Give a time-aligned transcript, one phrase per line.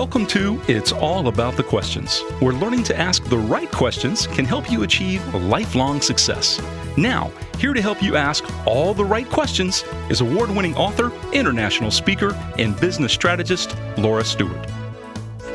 [0.00, 4.46] Welcome to It's All About the Questions, where learning to ask the right questions can
[4.46, 6.58] help you achieve lifelong success.
[6.96, 11.90] Now, here to help you ask all the right questions is award winning author, international
[11.90, 14.66] speaker, and business strategist Laura Stewart.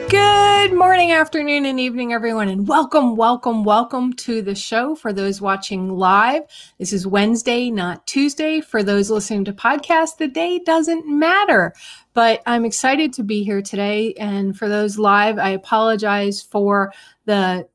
[0.10, 5.42] Good morning, afternoon, and evening, everyone, and welcome, welcome, welcome to the show for those
[5.42, 6.44] watching live.
[6.78, 8.62] This is Wednesday, not Tuesday.
[8.62, 11.74] For those listening to podcast, the day doesn't matter.
[12.16, 14.14] But I'm excited to be here today.
[14.14, 16.92] And for those live, I apologize for
[17.26, 17.68] the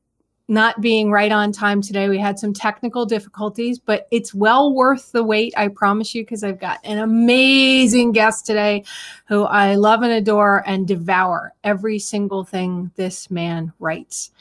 [0.47, 2.09] not being right on time today.
[2.09, 6.43] We had some technical difficulties, but it's well worth the wait, I promise you, because
[6.43, 8.83] I've got an amazing guest today
[9.27, 14.31] who I love and adore and devour every single thing this man writes.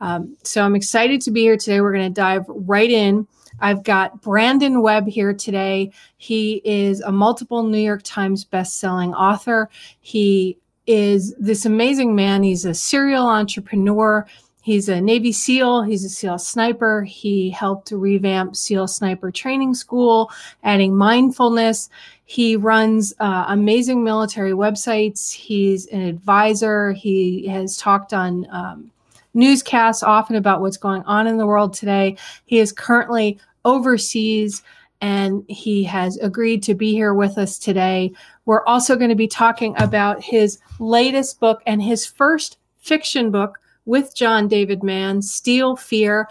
[0.00, 1.82] Um, so I'm excited to be here today.
[1.82, 3.26] We're going to dive right in.
[3.60, 5.92] I've got Brandon Webb here today.
[6.16, 9.68] He is a multiple New York Times best-selling author.
[10.00, 12.42] He is this amazing man.
[12.42, 14.26] He's a serial entrepreneur.
[14.62, 15.82] He's a Navy SEAL.
[15.82, 17.02] He's a SEAL sniper.
[17.02, 20.30] He helped revamp SEAL sniper training school,
[20.62, 21.88] adding mindfulness.
[22.24, 25.32] He runs uh, amazing military websites.
[25.32, 26.92] He's an advisor.
[26.92, 28.90] He has talked on um,
[29.34, 32.16] newscasts often about what's going on in the world today.
[32.44, 34.62] He is currently overseas
[35.00, 38.12] and he has agreed to be here with us today.
[38.46, 43.58] We're also going to be talking about his latest book and his first fiction book
[43.84, 46.28] with John David Mann, Steel Fear.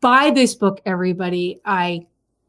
[0.00, 1.60] Buy this book, everybody.
[1.64, 2.06] I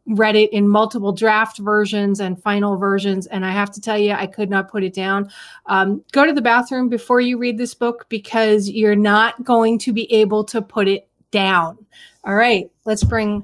[0.07, 4.11] read it in multiple draft versions and final versions, and I have to tell you,
[4.11, 5.29] I could not put it down.
[5.65, 9.93] Um, go to the bathroom before you read this book because you're not going to
[9.93, 11.77] be able to put it down.
[12.23, 13.43] All right, let's bring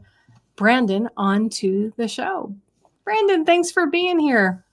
[0.56, 2.56] Brandon onto the show.
[3.04, 4.64] Brandon, thanks for being here.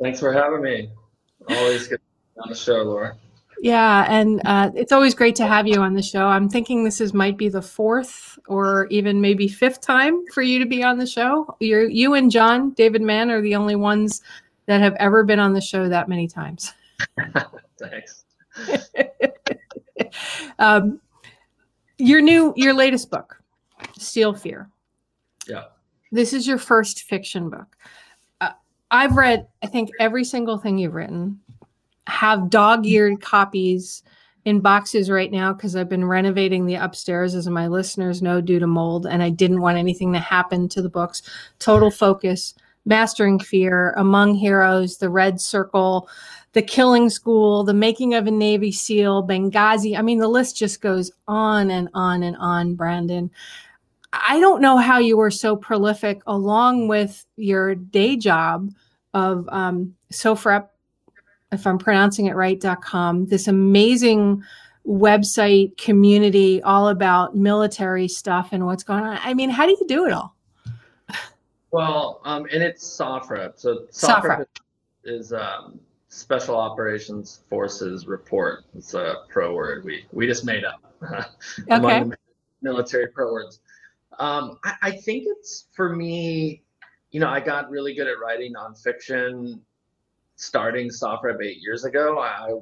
[0.00, 0.90] Thanks for having me.
[1.48, 2.00] Always good
[2.42, 3.16] on the show, Laura.
[3.62, 6.26] Yeah, and uh, it's always great to have you on the show.
[6.26, 10.58] I'm thinking this is might be the fourth or even maybe fifth time for you
[10.58, 11.56] to be on the show.
[11.60, 14.22] You're, you and John David Mann are the only ones
[14.66, 16.74] that have ever been on the show that many times.
[17.78, 18.24] Thanks.
[20.58, 21.00] um,
[21.98, 23.40] your new, your latest book,
[23.96, 24.68] Steel Fear.
[25.48, 25.64] Yeah.
[26.12, 27.76] This is your first fiction book.
[28.40, 28.52] Uh,
[28.90, 31.40] I've read, I think, every single thing you've written.
[32.06, 34.02] Have dog-eared copies
[34.44, 38.60] in boxes right now because I've been renovating the upstairs, as my listeners know, due
[38.60, 41.22] to mold, and I didn't want anything to happen to the books.
[41.58, 46.08] Total focus, mastering fear, among heroes, the red circle,
[46.52, 49.98] the killing school, the making of a Navy SEAL, Benghazi.
[49.98, 53.30] I mean, the list just goes on and on and on, Brandon.
[54.12, 58.70] I don't know how you were so prolific along with your day job
[59.12, 60.68] of um, SOFREP,
[61.52, 64.42] if I'm pronouncing it right, .com, this amazing
[64.86, 69.18] website community all about military stuff and what's going on.
[69.22, 70.36] I mean, how do you do it all?
[71.72, 73.58] Well, um, and it's SOFREP.
[73.58, 74.46] So SOFREP,
[75.04, 78.64] is um, Special Operations Forces Report.
[78.74, 80.80] It's a pro word we, we just made up
[81.70, 82.04] okay.
[82.62, 83.60] military pro words.
[84.18, 86.62] Um, I, I, think it's for me,
[87.10, 89.60] you know, I got really good at writing nonfiction
[90.36, 92.18] starting SOFREP eight years ago.
[92.18, 92.60] I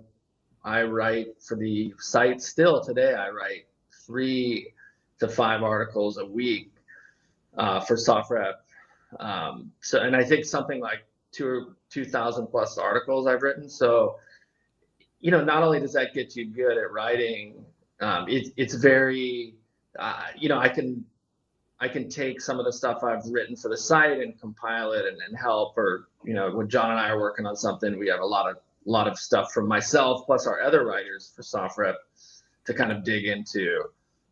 [0.65, 3.15] I write for the site still today.
[3.15, 3.67] I write
[4.07, 4.73] three
[5.21, 6.73] to five articles a week
[7.57, 8.55] uh, for SOFREP.
[9.21, 13.69] Um, so, and I think something like two two thousand plus articles I've written.
[13.69, 14.17] So,
[15.21, 17.65] you know, not only does that get you good at writing,
[18.01, 19.55] um, it, it's very,
[19.99, 21.05] uh, you know, I can
[21.85, 25.05] I can take some of the stuff I've written for the site and compile it
[25.05, 25.77] and, and help.
[25.77, 28.49] Or you know, when John and I are working on something, we have a lot
[28.49, 31.97] of a lot of stuff from myself plus our other writers for SOFREP
[32.65, 33.83] to kind of dig into.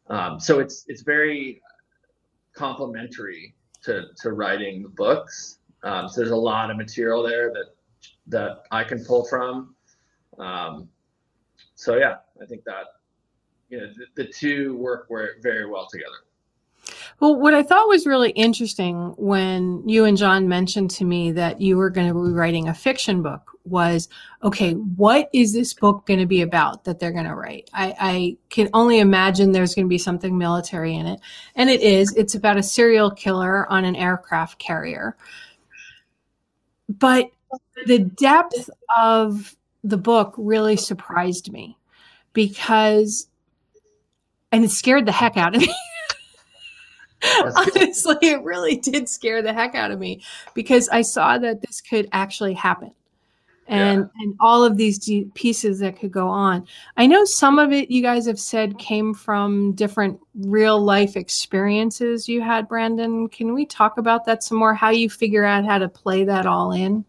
[0.08, 1.60] Um, so it's it's very
[2.54, 5.58] complementary to to writing the books.
[5.82, 7.66] Um, so there's a lot of material there that
[8.28, 9.74] that I can pull from.
[10.38, 10.88] Um,
[11.74, 12.86] so yeah, I think that
[13.68, 15.06] you know the, the two work
[15.42, 16.24] very well together.
[17.22, 21.60] Well, what I thought was really interesting when you and John mentioned to me that
[21.60, 24.08] you were going to be writing a fiction book was
[24.42, 27.70] okay, what is this book going to be about that they're going to write?
[27.72, 31.20] I, I can only imagine there's going to be something military in it.
[31.54, 32.12] And it is.
[32.16, 35.16] It's about a serial killer on an aircraft carrier.
[36.88, 37.30] But
[37.86, 38.68] the depth
[38.98, 39.54] of
[39.84, 41.78] the book really surprised me
[42.32, 43.28] because,
[44.50, 45.72] and it scared the heck out of me.
[47.56, 50.22] Honestly, it really did scare the heck out of me
[50.54, 52.92] because I saw that this could actually happen.
[53.68, 54.22] and yeah.
[54.22, 56.66] and all of these pieces that could go on.
[56.96, 62.28] I know some of it you guys have said came from different real life experiences
[62.28, 63.28] you had, Brandon.
[63.28, 64.74] Can we talk about that some more?
[64.74, 67.04] How you figure out how to play that all in?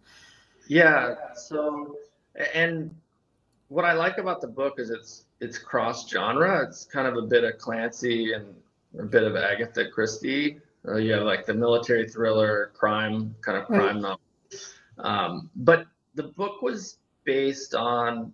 [0.68, 1.16] Yeah.
[1.34, 1.98] So,
[2.54, 2.94] and
[3.70, 6.64] what I like about the book is it's it's cross genre.
[6.66, 8.46] It's kind of a bit of Clancy and
[9.00, 10.60] a bit of Agatha Christie.
[10.88, 13.96] Uh, you have like the military thriller, crime kind of crime right.
[13.96, 14.22] novel.
[15.00, 15.86] Um, but
[16.16, 18.34] the book was based on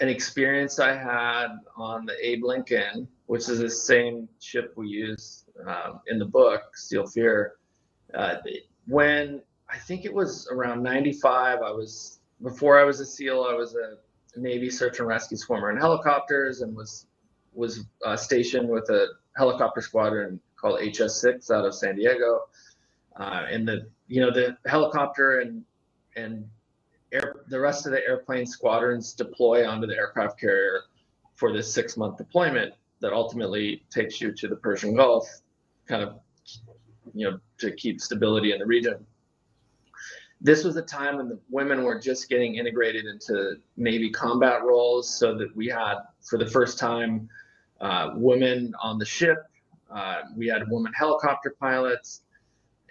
[0.00, 5.44] an experience I had on the Abe Lincoln, which is the same ship we use
[5.66, 7.54] um, in the book, Steel Fear.
[8.14, 8.36] Uh,
[8.86, 13.54] when I think it was around 95, I was, before I was a SEAL, I
[13.54, 13.96] was a
[14.38, 17.06] Navy search and rescue swimmer in helicopters and was
[17.54, 22.40] was uh, stationed with a helicopter squadron called HS6 out of San Diego.
[23.16, 25.64] Uh, and the you know the helicopter and
[26.16, 26.48] and
[27.12, 30.82] air, the rest of the airplane squadrons deploy onto the aircraft carrier
[31.34, 35.28] for this six month deployment that ultimately takes you to the Persian Gulf,
[35.86, 36.18] kind of,
[37.14, 39.04] you know, to keep stability in the region.
[40.40, 45.08] This was a time when the women were just getting integrated into Navy combat roles,
[45.08, 47.28] so that we had, for the first time,
[47.80, 49.38] uh, women on the ship.
[49.90, 52.22] Uh, we had women helicopter pilots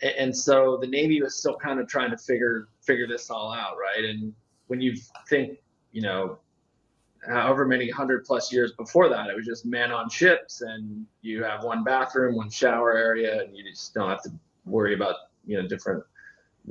[0.01, 3.77] and so the Navy was still kind of trying to figure figure this all out,
[3.77, 4.03] right?
[4.03, 4.33] And
[4.67, 4.95] when you
[5.29, 5.57] think,
[5.91, 6.39] you know,
[7.27, 11.43] however many hundred plus years before that, it was just men on ships, and you
[11.43, 14.31] have one bathroom, one shower area, and you just don't have to
[14.65, 15.15] worry about
[15.45, 16.03] you know different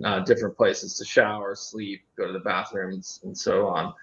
[0.05, 3.94] uh, different places to shower, sleep, go to the bathrooms, and so on.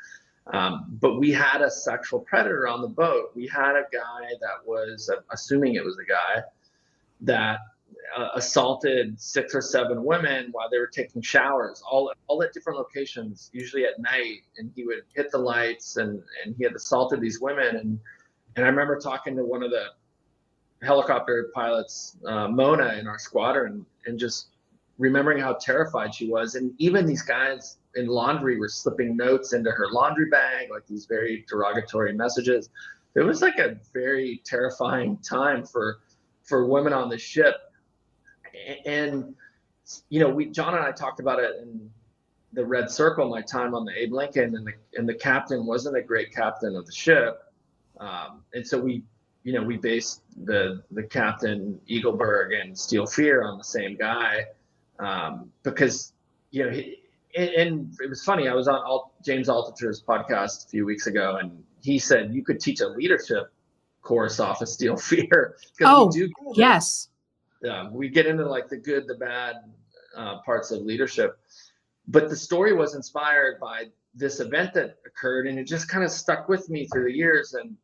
[0.47, 3.31] Um, but we had a sexual predator on the boat.
[3.35, 6.43] We had a guy that was, assuming it was a guy,
[7.21, 7.59] that
[8.17, 12.79] uh, assaulted six or seven women while they were taking showers, all all at different
[12.79, 14.41] locations, usually at night.
[14.57, 17.75] And he would hit the lights, and and he had assaulted these women.
[17.75, 17.99] And
[18.55, 19.87] and I remember talking to one of the
[20.81, 24.47] helicopter pilots, uh, Mona, in our squadron, and just
[25.01, 26.55] remembering how terrified she was.
[26.55, 31.05] And even these guys in laundry were slipping notes into her laundry bag, like these
[31.05, 32.69] very derogatory messages.
[33.15, 35.99] It was like a very terrifying time for
[36.43, 37.55] for women on the ship
[38.85, 39.35] and
[40.09, 41.89] you know, we John and I talked about it in
[42.53, 45.97] the Red Circle, my time on the Abe Lincoln, and the and the captain wasn't
[45.97, 47.41] a great captain of the ship,
[47.99, 49.03] um, and so we,
[49.43, 54.45] you know, we based the the captain Eagleberg and Steel Fear on the same guy,
[55.01, 56.13] um, because
[56.51, 56.97] you know, he,
[57.35, 58.47] and, it was funny.
[58.47, 62.43] I was on Alt, James Altucher's podcast a few weeks ago, and he said you
[62.43, 63.51] could teach a leadership
[64.01, 65.57] course off of Steel Fear.
[65.81, 66.11] Oh,
[66.55, 67.09] yes
[67.61, 69.57] yeah, we get into like the good, the bad
[70.15, 71.39] uh, parts of leadership.
[72.07, 76.11] But the story was inspired by this event that occurred, and it just kind of
[76.11, 77.53] stuck with me through the years.
[77.53, 77.77] And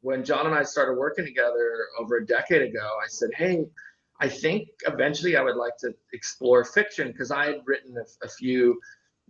[0.00, 3.66] when John and I started working together over a decade ago, I said, "Hey,
[4.20, 8.28] I think eventually I would like to explore fiction because I had written a, a
[8.28, 8.78] few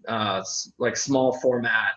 [0.08, 0.42] uh,
[0.78, 1.92] like small format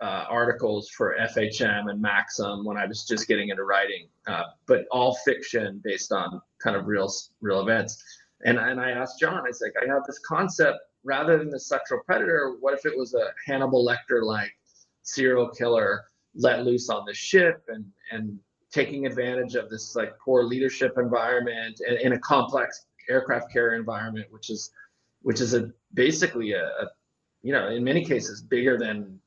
[0.00, 4.86] uh, articles for FHM and Maxim when I was just getting into writing, uh, but
[4.92, 8.02] all fiction based on kind of real real events.
[8.44, 11.58] And and I asked John, I was like, I have this concept rather than the
[11.58, 12.56] sexual predator.
[12.60, 14.52] What if it was a Hannibal Lecter like
[15.02, 16.04] serial killer
[16.34, 18.38] let loose on the ship and and
[18.70, 24.26] taking advantage of this like poor leadership environment and in a complex aircraft carrier environment,
[24.30, 24.70] which is
[25.22, 26.90] which is a basically a, a
[27.42, 29.18] you know in many cases bigger than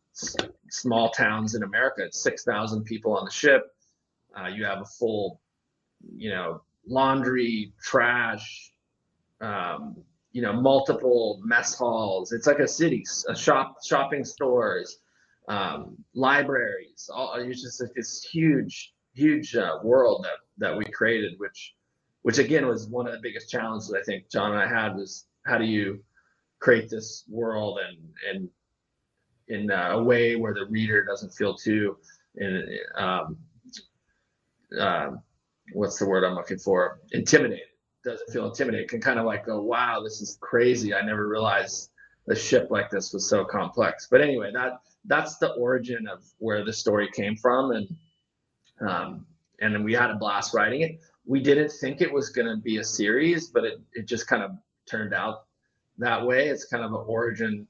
[0.69, 2.03] small towns in America.
[2.03, 3.73] It's 6,000 people on the ship.
[4.37, 5.41] Uh, you have a full,
[6.15, 8.71] you know, laundry, trash,
[9.41, 9.95] um,
[10.31, 12.31] you know, multiple mess halls.
[12.31, 14.99] It's like a city, a shop, shopping stores,
[15.49, 17.09] um, libraries.
[17.13, 21.75] All it's just like this huge, huge uh, world that that we created, which,
[22.21, 25.25] which again was one of the biggest challenges I think John and I had was
[25.45, 26.03] how do you
[26.59, 27.97] create this world and
[28.29, 28.49] and
[29.47, 31.97] in a way where the reader doesn't feel too
[32.35, 33.37] in um,
[34.79, 35.11] uh,
[35.73, 37.01] what's the word I'm looking for?
[37.11, 37.65] Intimidated.
[38.05, 38.89] Doesn't feel intimidated.
[38.89, 40.93] Can kind of like go wow this is crazy.
[40.93, 41.89] I never realized
[42.27, 44.07] the ship like this was so complex.
[44.09, 47.71] But anyway that that's the origin of where the story came from.
[47.71, 47.87] And
[48.87, 49.25] um,
[49.59, 52.57] and then we had a blast writing it we didn't think it was going to
[52.57, 54.51] be a series but it, it just kind of
[54.85, 55.45] turned out
[55.97, 57.67] that way it's kind of an origin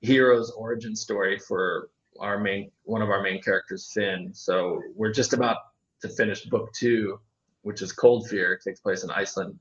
[0.00, 1.88] hero's origin story for
[2.20, 4.30] our main one of our main characters, Finn.
[4.32, 5.56] So we're just about
[6.02, 7.18] to finish book two,
[7.62, 8.54] which is Cold Fear.
[8.54, 9.58] It takes place in Iceland.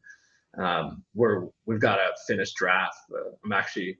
[0.57, 2.97] Um, we're we've got a finished draft.
[3.11, 3.97] Uh, I'm actually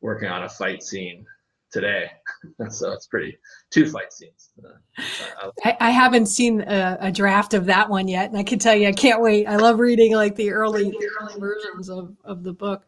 [0.00, 1.24] working on a fight scene
[1.72, 2.10] today.
[2.68, 3.36] so it's pretty
[3.70, 4.50] two fight scenes.
[4.62, 8.58] Uh, I, I, haven't seen a, a, draft of that one yet, and I can
[8.58, 9.46] tell you, I can't wait.
[9.46, 12.84] I love reading like the early, the early versions of of the book.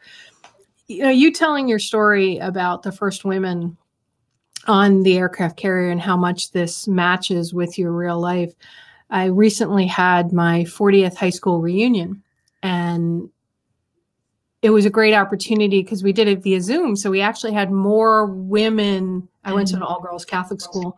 [0.87, 3.77] You know, you telling your story about the first women
[4.67, 8.53] on the aircraft carrier and how much this matches with your real life.
[9.11, 12.23] I recently had my 40th high school reunion,
[12.63, 13.31] and
[14.65, 16.97] it was a great opportunity because we did it via Zoom.
[16.97, 19.29] So we actually had more women.
[19.45, 19.93] I went to an mm-hmm.
[19.93, 20.97] all girls Catholic school,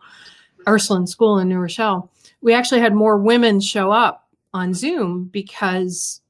[0.65, 2.09] Ursuline School in New Rochelle.
[2.39, 6.21] We actually had more women show up on Zoom because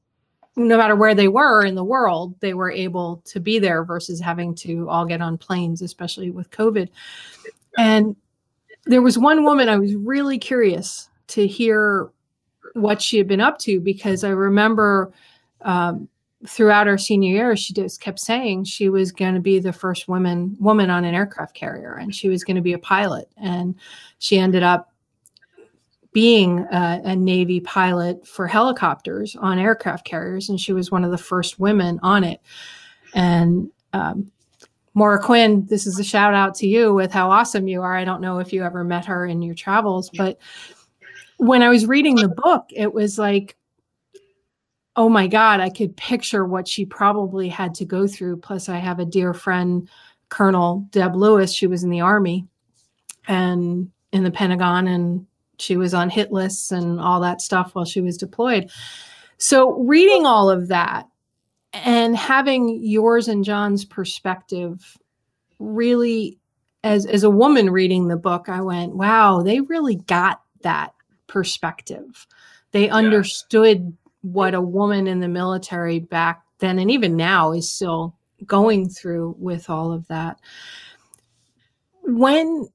[0.56, 4.20] no matter where they were in the world, they were able to be there versus
[4.20, 6.88] having to all get on planes, especially with COVID.
[7.76, 8.16] And
[8.86, 12.10] there was one woman I was really curious to hear
[12.72, 15.12] what she had been up to because I remember
[15.60, 16.08] um,
[16.46, 20.08] throughout our senior year, she just kept saying she was going to be the first
[20.08, 23.28] woman woman on an aircraft carrier, and she was going to be a pilot.
[23.36, 23.74] And
[24.18, 24.92] she ended up
[26.12, 31.10] being a, a, Navy pilot for helicopters on aircraft carriers, and she was one of
[31.10, 32.40] the first women on it.
[33.14, 34.30] And um,
[34.94, 37.96] Maura Quinn, this is a shout out to you with how awesome you are.
[37.96, 40.38] I don't know if you ever met her in your travels, but
[41.36, 43.56] when I was reading the book, it was like
[44.98, 48.38] oh my God, I could picture what she probably had to go through.
[48.38, 49.88] Plus, I have a dear friend,
[50.28, 51.54] Colonel Deb Lewis.
[51.54, 52.48] She was in the Army
[53.28, 55.24] and in the Pentagon, and
[55.58, 58.70] she was on hit lists and all that stuff while she was deployed.
[59.36, 61.06] So, reading all of that
[61.72, 64.98] and having yours and John's perspective
[65.60, 66.38] really
[66.82, 70.94] as as a woman reading the book i went wow they really got that
[71.26, 72.28] perspective
[72.70, 72.94] they yeah.
[72.94, 73.92] understood
[74.32, 78.16] what a woman in the military back then and even now is still
[78.46, 80.38] going through with all of that.
[82.02, 82.68] When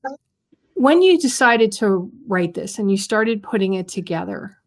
[0.76, 4.58] when you decided to write this and you started putting it together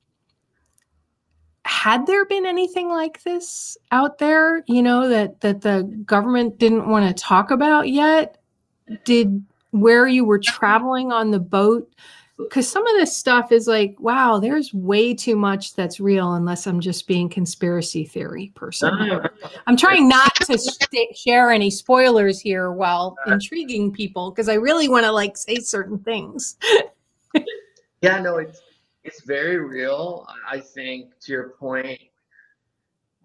[1.64, 6.88] had there been anything like this out there you know that that the government didn't
[6.88, 8.38] want to talk about yet?
[9.05, 11.93] Did where you were traveling on the boat
[12.38, 16.66] because some of this stuff is like, wow, there's way too much that's real unless
[16.66, 18.93] I'm just being conspiracy theory person.
[19.66, 24.88] I'm trying not to st- share any spoilers here while intriguing people because I really
[24.88, 26.57] want to like say certain things.
[28.02, 28.61] yeah, no, it's
[29.05, 30.26] it's very real.
[30.49, 32.00] I think to your point,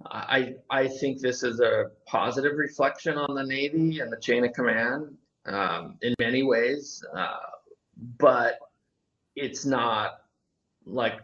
[0.05, 4.53] I I think this is a positive reflection on the Navy and the chain of
[4.53, 7.37] command um, in many ways, uh,
[8.17, 8.57] but
[9.35, 10.21] it's not
[10.85, 11.21] like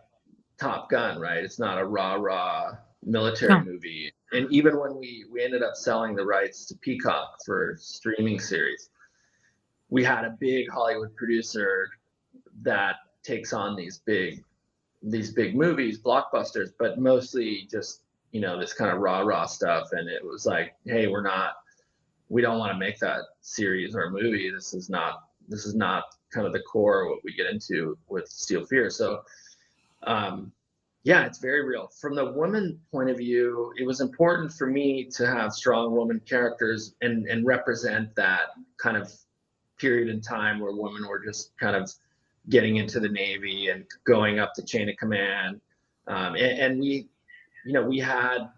[0.60, 1.44] Top Gun, right?
[1.44, 3.64] It's not a rah rah military no.
[3.64, 4.12] movie.
[4.34, 8.90] And even when we we ended up selling the rights to Peacock for streaming series,
[9.90, 11.90] we had a big Hollywood producer
[12.64, 14.44] that takes on these big
[15.04, 19.90] these big movies, blockbusters, but mostly just you know this kind of rah rah stuff.
[19.92, 21.54] And it was like, hey, we're not,
[22.30, 24.50] we don't want to make that series or movie.
[24.50, 28.28] This is not this is not kind of the core what we get into with
[28.28, 28.90] Steel Fear.
[28.90, 29.22] So,
[30.04, 30.52] um,
[31.04, 31.90] yeah, it's very real.
[32.02, 36.22] From the woman point of view, it was important for me to have strong woman
[36.28, 39.12] characters and and represent that kind of
[39.78, 41.90] period in time where women were just kind of
[42.50, 45.62] getting into the Navy and going up the chain of command.
[46.08, 47.10] Um, and, and we,
[47.66, 48.50] you know, we had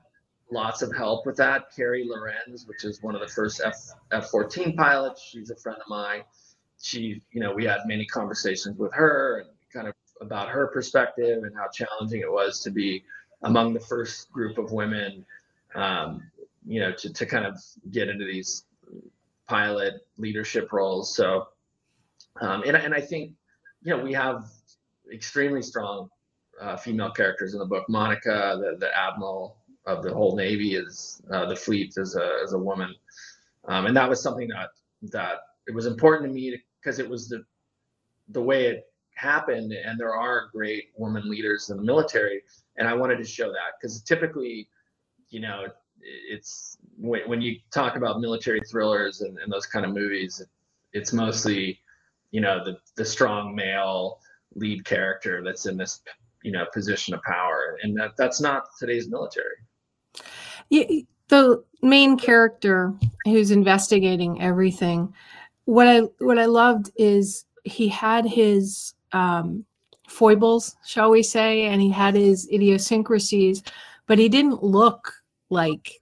[0.52, 1.76] lots of help with that.
[1.76, 3.76] Carey Lohrenz, which is one of the first F
[4.12, 6.22] F 14 pilots, she's a friend of mine
[6.82, 11.44] she, you know, we had many conversations with her and kind of about her perspective
[11.44, 13.04] and how challenging it was to be
[13.44, 15.26] among the first group of women,
[15.76, 16.24] um,
[16.66, 17.58] you know, to, to kind of
[17.92, 18.66] get into these
[19.48, 21.16] pilot leadership roles.
[21.16, 21.48] So,
[22.42, 23.34] um, and, and I think,
[23.82, 24.50] you know, we have
[25.12, 26.10] extremely strong
[26.62, 27.86] uh, female characters in the book.
[27.90, 32.54] Monica, the, the admiral of the whole Navy, is uh, the fleet as a, as
[32.54, 32.94] a woman.
[33.66, 34.70] Um, and that was something that,
[35.12, 37.44] that it was important to me to because it was the
[38.30, 42.42] the way it happened and there are great women leaders in the military
[42.78, 44.70] and i wanted to show that because typically
[45.30, 45.66] you know
[46.02, 50.42] it's when, when you talk about military thrillers and, and those kind of movies
[50.94, 51.80] it's mostly
[52.32, 54.20] you know the the strong male
[54.56, 56.02] lead character that's in this
[56.44, 59.56] you know position of power and that that's not today's military.
[60.70, 60.86] Yeah,
[61.28, 62.94] the main character
[63.26, 65.14] who's investigating everything
[65.70, 69.64] what I what I loved is he had his um,
[70.08, 73.62] foibles, shall we say, and he had his idiosyncrasies,
[74.08, 75.14] but he didn't look
[75.52, 76.02] like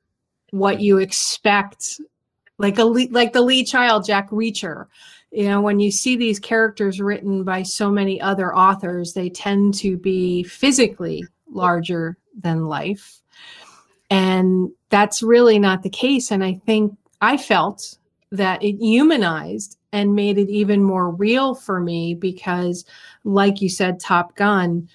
[0.51, 2.00] what you expect
[2.57, 4.86] like a like the Lee child Jack Reacher.
[5.31, 9.74] You know, when you see these characters written by so many other authors, they tend
[9.75, 13.19] to be physically larger than life.
[14.09, 16.31] And that's really not the case.
[16.31, 17.97] And I think I felt
[18.31, 22.86] that it humanized and made it even more real for me because,
[23.24, 24.88] like you said, Top Gun,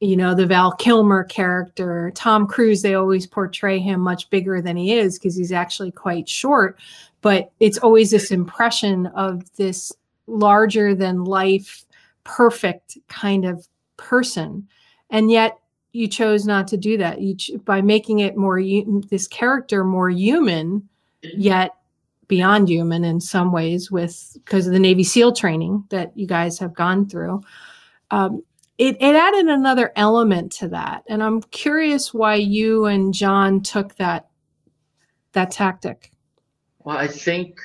[0.00, 4.76] you know, the Val Kilmer character, Tom Cruise, they always portray him much bigger than
[4.76, 6.78] he is because he's actually quite short.
[7.22, 9.92] But it's always this impression of this
[10.26, 11.84] larger than life,
[12.24, 13.66] perfect kind of
[13.96, 14.66] person.
[15.10, 15.58] And yet
[15.92, 17.20] you chose not to do that.
[17.20, 18.60] You ch- by making it more,
[19.08, 20.86] this character more human,
[21.22, 21.70] yet
[22.28, 26.58] beyond human in some ways with because of the Navy SEAL training that you guys
[26.58, 27.42] have gone through.
[28.10, 28.42] Um,
[28.78, 33.94] it, it added another element to that, and I'm curious why you and John took
[33.96, 34.28] that
[35.32, 36.10] that tactic.
[36.80, 37.58] Well, I think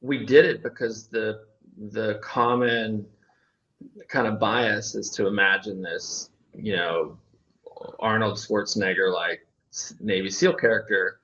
[0.00, 1.44] we did it because the
[1.90, 3.06] the common
[4.08, 7.18] kind of bias is to imagine this, you know,
[7.98, 9.46] Arnold Schwarzenegger like
[10.00, 11.20] Navy SEAL character.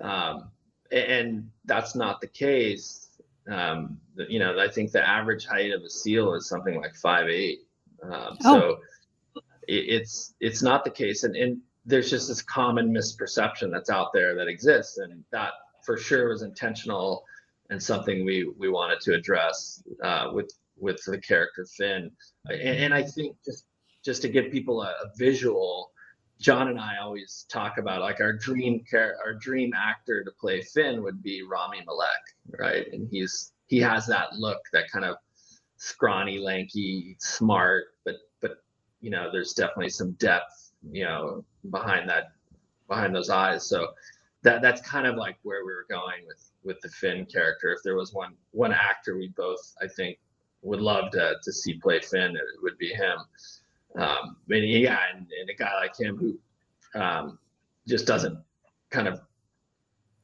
[0.00, 0.50] Um,
[0.92, 3.08] and that's not the case.
[3.50, 7.28] Um, you know, I think the average height of a seal is something like five
[7.28, 7.60] eight.
[8.02, 8.60] Um, oh.
[8.60, 8.78] So
[9.66, 14.12] it, it's it's not the case, and, and there's just this common misperception that's out
[14.12, 15.52] there that exists, and that
[15.84, 17.24] for sure was intentional
[17.70, 22.10] and something we we wanted to address uh, with with the character Finn.
[22.46, 23.66] And, and, I think just
[24.04, 25.90] just to give people a, a visual
[26.40, 30.62] John and I always talk about like our dream care, our dream actor to play
[30.62, 32.08] Finn would be Rami Malek,
[32.58, 32.86] right?
[32.92, 35.16] And he's he has that look, that kind of
[35.76, 38.62] scrawny, lanky, smart, but but
[39.00, 42.32] you know, there's definitely some depth, you know, behind that
[42.86, 43.68] behind those eyes.
[43.68, 43.88] So
[44.42, 47.72] that that's kind of like where we were going with with the Finn character.
[47.72, 50.18] If there was one one actor we both I think
[50.62, 53.18] would love to to see play Finn, it would be him.
[53.98, 57.38] Um, and yeah, and, and, a guy like him who um,
[57.86, 58.38] just doesn't
[58.90, 59.20] kind of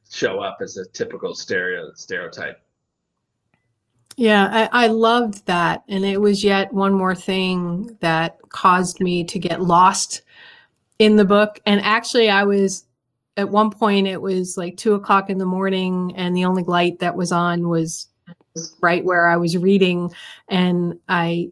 [0.09, 2.61] show up as a typical stereo stereotype.
[4.15, 5.83] Yeah, I, I, loved that.
[5.89, 10.21] And it was yet one more thing that caused me to get lost
[10.99, 11.59] in the book.
[11.65, 12.85] And actually, I was
[13.35, 16.99] at one point, it was like two o'clock in the morning, and the only light
[16.99, 18.07] that was on was
[18.81, 20.13] right where I was reading.
[20.47, 21.51] And I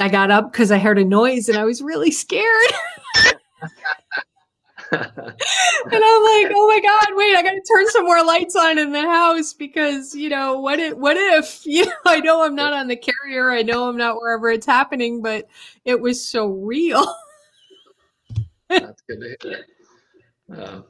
[0.00, 2.72] I got up because I heard a noise and I was really scared.
[4.92, 5.02] and
[5.92, 8.92] I'm like, oh my God, wait, I got to turn some more lights on in
[8.92, 12.72] the house because, you know, what if, what if, you know, I know I'm not
[12.72, 13.50] on the carrier.
[13.50, 15.48] I know I'm not wherever it's happening, but
[15.84, 17.06] it was so real.
[18.68, 19.64] That's good to hear.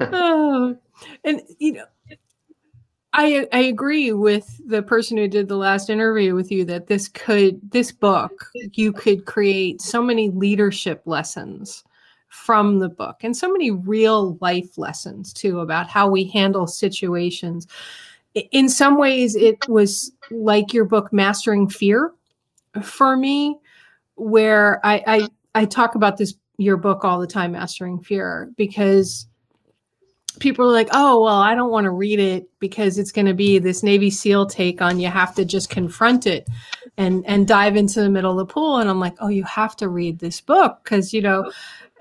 [0.00, 0.76] Oh,
[1.22, 1.84] and, you know,
[3.16, 7.08] I I agree with the person who did the last interview with you that this
[7.08, 11.84] could this book you could create so many leadership lessons
[12.28, 17.68] from the book and so many real life lessons too about how we handle situations.
[18.50, 22.12] In some ways it was like your book Mastering Fear
[22.82, 23.56] for me
[24.16, 29.28] where I I, I talk about this your book all the time Mastering Fear because
[30.40, 33.34] people are like, oh, well, I don't want to read it because it's going to
[33.34, 36.48] be this Navy SEAL take on you have to just confront it
[36.96, 38.78] and and dive into the middle of the pool.
[38.78, 41.50] And I'm like, oh, you have to read this book because you know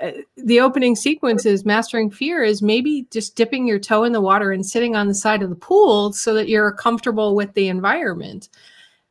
[0.01, 4.21] uh, the opening sequence is mastering fear is maybe just dipping your toe in the
[4.21, 7.67] water and sitting on the side of the pool so that you're comfortable with the
[7.67, 8.49] environment.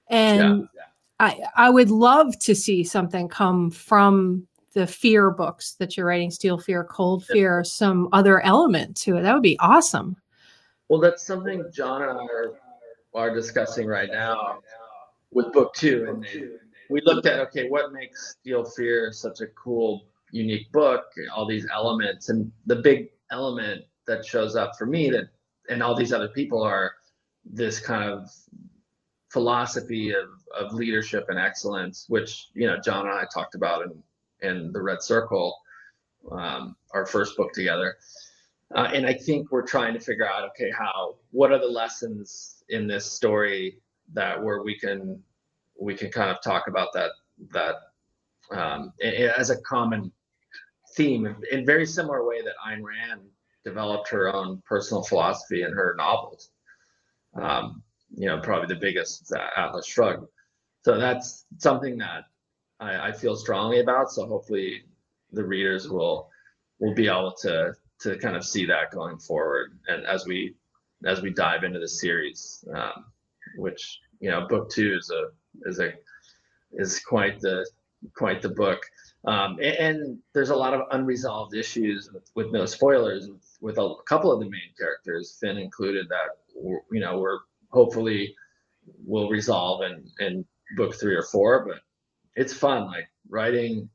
[0.08, 0.82] And yeah.
[1.20, 6.30] I I would love to see something come from the fear books that you're writing,
[6.30, 9.22] Steel Fear, Cold Fear, some other element to it.
[9.22, 10.16] That would be awesome.
[10.88, 12.54] Well, that's something John and I are,
[13.14, 14.60] are discussing right now
[15.30, 16.06] with book two.
[16.08, 16.26] And
[16.90, 21.04] we looked at, okay, what makes Steel Fear such a cool, unique book,
[21.34, 22.28] all these elements.
[22.28, 25.28] And the big element that shows up for me that,
[25.68, 26.92] and all these other people are
[27.44, 28.30] this kind of
[29.30, 34.02] philosophy of, of leadership and excellence, which, you know, John and I talked about in
[34.42, 35.56] and the Red Circle,
[36.30, 37.96] um, our first book together.
[38.74, 42.62] Uh, and I think we're trying to figure out, okay, how what are the lessons
[42.68, 43.78] in this story
[44.14, 45.22] that where we can
[45.80, 47.10] we can kind of talk about that
[47.50, 47.76] that
[48.50, 50.12] um, as a common
[50.94, 53.22] theme in very similar way that Ayn Rand
[53.64, 56.50] developed her own personal philosophy in her novels.
[57.34, 57.82] Um,
[58.14, 60.26] you know, probably the biggest uh, Atlas Shrugged.
[60.84, 62.24] So that's something that
[62.82, 64.10] I, I feel strongly about.
[64.10, 64.82] So hopefully
[65.32, 66.28] the readers will
[66.78, 70.54] will be able to to kind of see that going forward and as we
[71.04, 73.04] as we dive into the series, um,
[73.56, 75.92] which you know, book two is a is a
[76.72, 77.68] is quite the
[78.16, 78.80] quite the book.
[79.24, 83.28] Um, and, and, there's a lot of unresolved issues with, with no spoilers
[83.60, 87.38] with, a couple of the main characters, Finn included, that you know we're
[87.70, 88.34] hopefully
[89.06, 90.44] will resolve in in
[90.76, 91.64] book three or four.
[91.66, 91.78] But
[92.36, 93.88] it's fun, like writing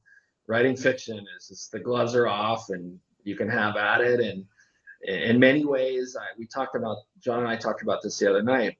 [0.47, 4.21] writing fiction is just the gloves are off and you can have at it.
[4.21, 4.45] And
[5.03, 8.43] in many ways, I, we talked about John and I talked about this the other
[8.43, 8.77] night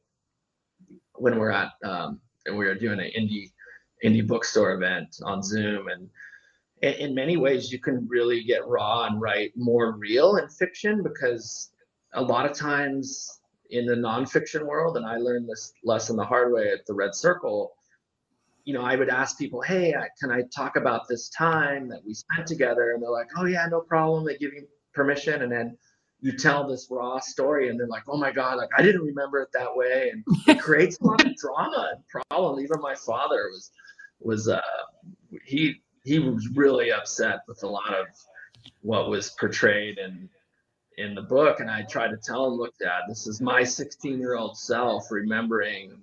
[1.16, 3.52] when we're at um, and we were doing an indie
[4.04, 6.10] indie bookstore event on Zoom and
[6.82, 11.72] in many ways you can really get raw and write more real in fiction because
[12.14, 13.40] a lot of times
[13.72, 17.14] in the nonfiction world and i learned this lesson the hard way at the red
[17.16, 17.74] circle
[18.68, 22.14] you know i would ask people hey can i talk about this time that we
[22.14, 22.92] spent together?
[22.92, 24.26] And they're like oh yeah no problem.
[24.26, 25.42] They give you permission.
[25.42, 25.78] And then
[26.20, 29.40] you tell this raw story and they're like oh my god like i didn't remember
[29.40, 30.12] it that way.
[30.12, 32.60] And it creates a lot of drama and problem.
[32.62, 33.72] Even my father was
[34.20, 34.62] was uh
[35.46, 38.08] he he was really upset with a lot of
[38.82, 40.28] what was portrayed in
[40.98, 41.62] in the book.
[41.62, 45.10] And i tried to tell him look dad this is my 16 year old self
[45.10, 46.02] remembering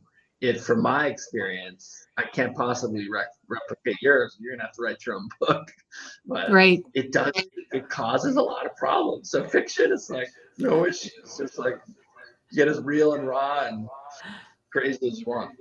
[0.49, 4.37] it from my experience i can't possibly re- replicate yours.
[4.41, 5.71] You're gonna have to write your own book.
[6.27, 6.83] But right.
[6.95, 7.33] it does
[7.73, 9.31] it causes a lot of problems.
[9.31, 10.29] So fiction is like
[10.59, 11.13] no issues.
[11.23, 11.81] It's just like
[12.53, 13.89] get as real and raw and
[14.71, 15.57] crazy as you want.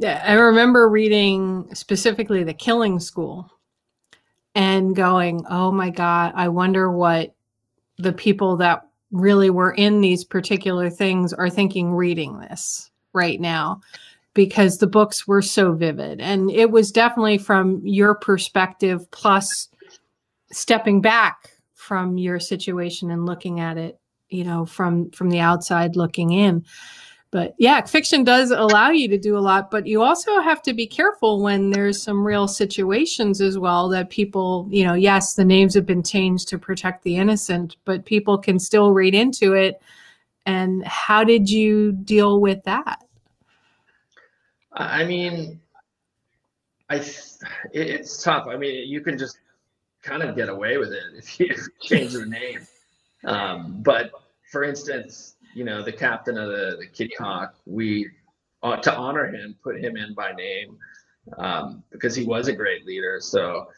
[0.00, 3.50] Yeah, I remember reading specifically The Killing School
[4.54, 7.34] and going, oh my God, I wonder what
[7.98, 13.80] the people that really were in these particular things are thinking reading this right now
[14.34, 16.20] because the books were so vivid.
[16.20, 19.68] And it was definitely from your perspective, plus
[20.52, 25.96] stepping back from your situation and looking at it, you know, from from the outside
[25.96, 26.64] looking in
[27.30, 30.72] but yeah fiction does allow you to do a lot but you also have to
[30.72, 35.44] be careful when there's some real situations as well that people you know yes the
[35.44, 39.80] names have been changed to protect the innocent but people can still read into it
[40.48, 43.04] and how did you deal with that
[44.72, 45.60] i mean
[46.90, 46.96] i
[47.72, 49.38] it's tough i mean you can just
[50.02, 52.66] kind of get away with it if you change the name
[53.24, 54.10] um, but
[54.50, 58.08] for instance you know, the captain of the, the Kitty Hawk, we
[58.62, 60.76] uh, to honor him, put him in by name
[61.36, 63.18] um, because he was a great leader.
[63.20, 63.68] So,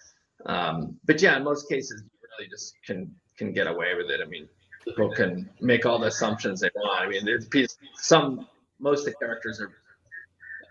[0.46, 4.20] um, but yeah, in most cases, you really just can can get away with it.
[4.22, 4.48] I mean,
[4.84, 7.02] people can make all the assumptions they want.
[7.02, 8.46] I mean, there's some
[8.78, 9.72] most of the characters are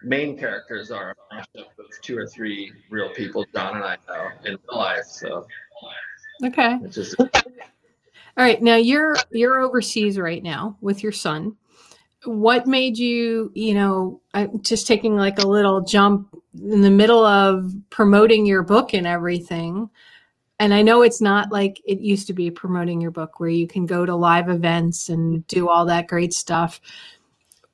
[0.01, 4.27] main characters are a mashup of two or three real people John and I know
[4.45, 5.05] in real life.
[5.05, 5.45] So
[6.45, 11.57] okay, it's just all right, now you're you're overseas right now with your son.
[12.25, 17.25] What made you, you know, I'm just taking like a little jump in the middle
[17.25, 19.89] of promoting your book and everything?
[20.59, 23.67] And I know it's not like it used to be promoting your book where you
[23.67, 26.81] can go to live events and do all that great stuff.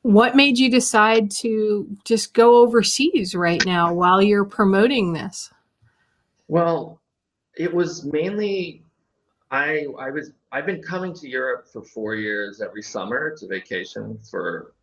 [0.04, 5.52] What made you decide to just go overseas right now while you're promoting this?
[6.48, 7.02] Well,
[7.58, 8.84] it was mainly
[9.50, 14.20] I I was I've been coming to Europe for four years every summer to vacation
[14.30, 14.74] for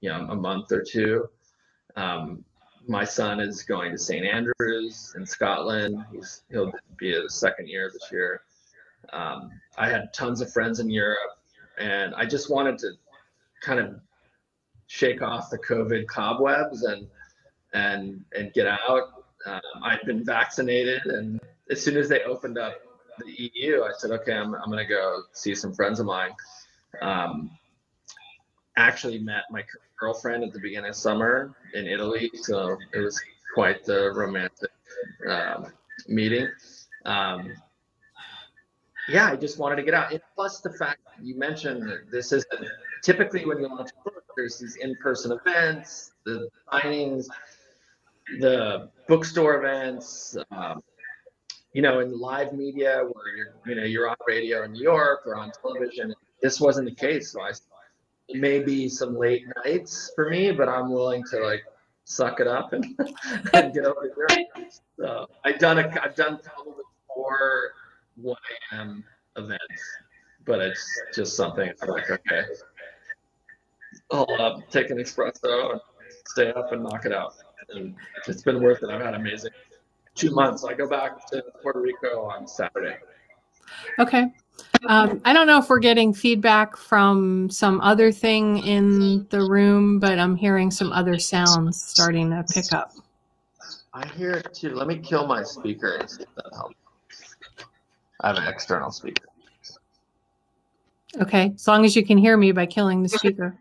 [0.00, 1.28] you know a month or two.
[1.96, 2.44] Um,
[2.88, 6.04] my son is going to St Andrews in Scotland.
[6.12, 8.42] He's he'll be a second year this year.
[9.12, 11.38] Um, I had tons of friends in Europe,
[11.78, 12.92] and I just wanted to
[13.62, 14.00] kind of
[14.86, 17.06] shake off the COVID cobwebs and
[17.74, 19.24] and and get out.
[19.46, 22.74] Um, I've been vaccinated, and as soon as they opened up
[23.18, 26.32] the EU, I said, okay, I'm, I'm going to go see some friends of mine.
[27.00, 27.50] Um,
[28.76, 29.62] actually met my
[29.98, 33.20] girlfriend at the beginning of summer in Italy, so it was
[33.54, 34.70] quite the romantic
[35.28, 35.66] um,
[36.08, 36.48] meeting.
[37.04, 37.52] Um,
[39.08, 40.12] yeah, I just wanted to get out.
[40.12, 42.44] And plus the fact you mentioned that this is
[43.02, 47.26] typically when you launch a book, there's these in-person events, the signings,
[48.40, 50.36] the bookstore events.
[50.50, 50.82] Um,
[51.72, 55.26] you know, in live media where you're, you know, you're on radio in New York
[55.26, 56.14] or on television.
[56.42, 57.32] This wasn't the case.
[57.32, 57.50] So I,
[58.28, 61.62] it may be some late nights for me, but I'm willing to like
[62.04, 62.84] suck it up and,
[63.52, 64.66] and get over here.
[64.98, 66.84] So I've done a, I've done probably
[67.14, 67.72] four
[68.16, 68.36] 1
[68.72, 69.04] a.m.
[69.36, 69.82] events,
[70.44, 72.42] but it's just something I'm like, okay,
[74.10, 75.80] I'll take an espresso and
[76.28, 77.34] stay up and knock it out.
[77.70, 77.94] And
[78.26, 78.90] it's been worth it.
[78.90, 79.50] I've had amazing
[80.14, 80.64] two months.
[80.64, 82.96] I go back to Puerto Rico on Saturday.
[83.98, 84.32] Okay.
[84.88, 89.98] Um, I don't know if we're getting feedback from some other thing in the room,
[89.98, 92.92] but I'm hearing some other sounds starting to pick up.
[93.92, 94.74] I hear it too.
[94.74, 96.74] Let me kill my speaker and see if that helps.
[98.20, 99.24] I have an external speaker.
[101.20, 103.58] Okay, as long as you can hear me by killing the speaker.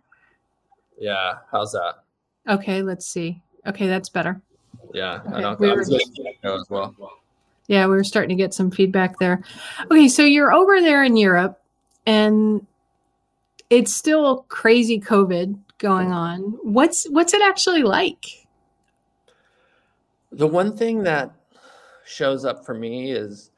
[1.00, 2.04] Yeah, how's that?
[2.48, 3.42] Okay, let's see.
[3.66, 4.42] Okay, that's better.
[4.94, 5.60] Yeah, I don't.
[5.60, 6.96] we I were was getting as well.
[7.68, 9.42] Yeah, we were starting to get some feedback there.
[9.90, 11.60] Okay, so you're over there in Europe
[12.06, 12.66] and
[13.70, 16.58] it's still crazy COVID going on.
[16.64, 18.48] What's what's it actually like?
[20.32, 21.34] The one thing that
[22.06, 23.52] shows up for me is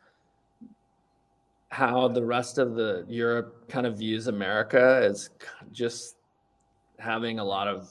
[1.69, 5.29] how the rest of the Europe kind of views America as
[5.71, 6.15] just
[6.97, 7.89] having a lot of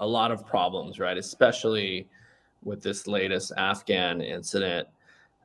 [0.00, 1.16] a lot of problems, right?
[1.16, 2.06] Especially
[2.62, 4.86] with this latest Afghan incident.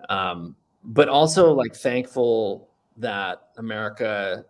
[0.10, 4.46] Um, but also like thankful that America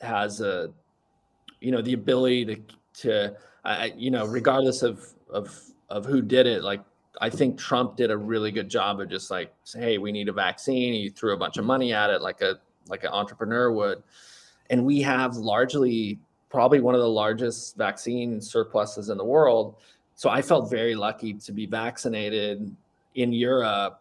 [0.00, 0.70] has a
[1.60, 2.60] you know the ability to
[2.94, 3.36] to
[3.96, 5.56] you know regardless of of
[5.88, 6.80] of who did it like
[7.20, 10.32] I think Trump did a really good job of just like, hey, we need a
[10.32, 10.92] vaccine.
[10.92, 12.58] He threw a bunch of money at it, like a
[12.88, 14.02] like an entrepreneur would.
[14.70, 19.76] And we have largely probably one of the largest vaccine surpluses in the world.
[20.14, 22.74] So I felt very lucky to be vaccinated
[23.14, 24.00] in Europe,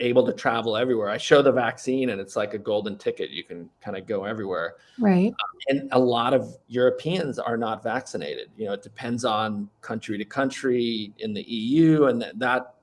[0.00, 1.08] able to travel everywhere.
[1.08, 3.30] I show the vaccine and it's like a golden ticket.
[3.30, 5.32] You can kind of go everywhere Right.
[5.68, 8.50] and a lot of Europeans are not vaccinated.
[8.56, 12.74] You know, it depends on country to country in the EU, and that, that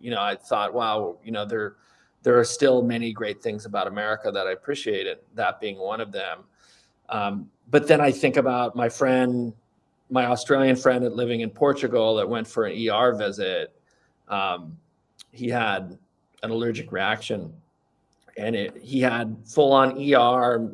[0.00, 1.76] you know, I thought, wow, you know, there
[2.22, 6.00] there are still many great things about America that I appreciate, it, that being one
[6.00, 6.44] of them.
[7.10, 9.52] Um, but then I think about my friend,
[10.08, 13.74] my Australian friend that living in Portugal that went for an ER visit.
[14.28, 14.78] Um,
[15.32, 15.98] he had
[16.44, 17.52] an allergic reaction,
[18.36, 20.70] and it, he had full on ER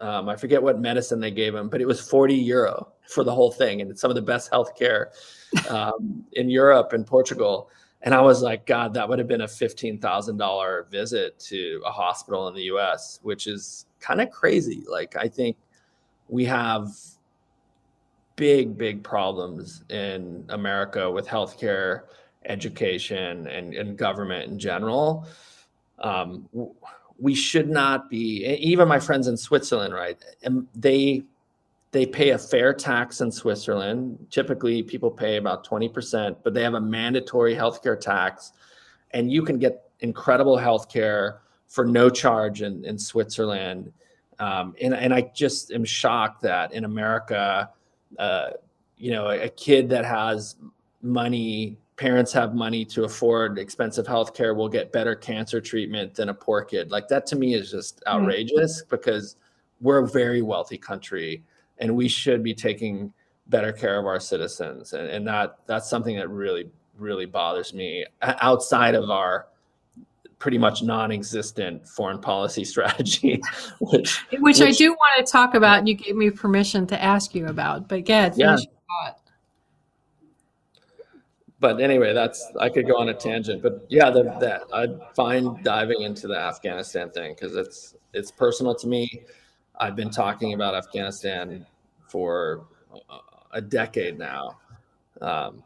[0.00, 3.34] um, I forget what medicine they gave him, but it was 40 euro for the
[3.34, 3.82] whole thing.
[3.82, 5.06] And it's some of the best healthcare
[5.68, 7.68] um, in Europe and Portugal.
[8.02, 12.48] And I was like, God, that would have been a $15,000 visit to a hospital
[12.48, 14.84] in the US, which is kind of crazy.
[14.88, 15.58] Like, I think
[16.28, 16.88] we have
[18.36, 22.04] big, big problems in America with healthcare,
[22.44, 25.26] education, and, and government in general.
[25.98, 26.48] Um,
[27.20, 30.18] we should not be even my friends in switzerland right
[30.74, 31.22] they
[31.92, 36.74] they pay a fair tax in switzerland typically people pay about 20% but they have
[36.74, 38.52] a mandatory healthcare tax
[39.12, 43.92] and you can get incredible healthcare for no charge in, in switzerland
[44.38, 47.68] um, and, and i just am shocked that in america
[48.18, 48.50] uh,
[48.96, 50.56] you know a, a kid that has
[51.02, 56.30] money parents have money to afford expensive health care will get better cancer treatment than
[56.30, 56.90] a poor kid.
[56.90, 58.14] Like that to me is just hmm.
[58.14, 59.36] outrageous because
[59.82, 61.44] we're a very wealthy country
[61.76, 63.12] and we should be taking
[63.48, 64.94] better care of our citizens.
[64.94, 69.48] And, and that that's something that really, really bothers me outside of our
[70.38, 73.42] pretty much non-existent foreign policy strategy,
[73.78, 75.80] which, which, which I do want to talk about.
[75.80, 78.56] And you gave me permission to ask you about, but yeah, yeah.
[81.60, 85.62] But anyway, that's I could go on a tangent, but yeah, the, that I'd find
[85.62, 89.24] diving into the Afghanistan thing because it's it's personal to me.
[89.78, 91.66] I've been talking about Afghanistan
[92.08, 92.66] for
[93.52, 94.58] a decade now,
[95.20, 95.62] um,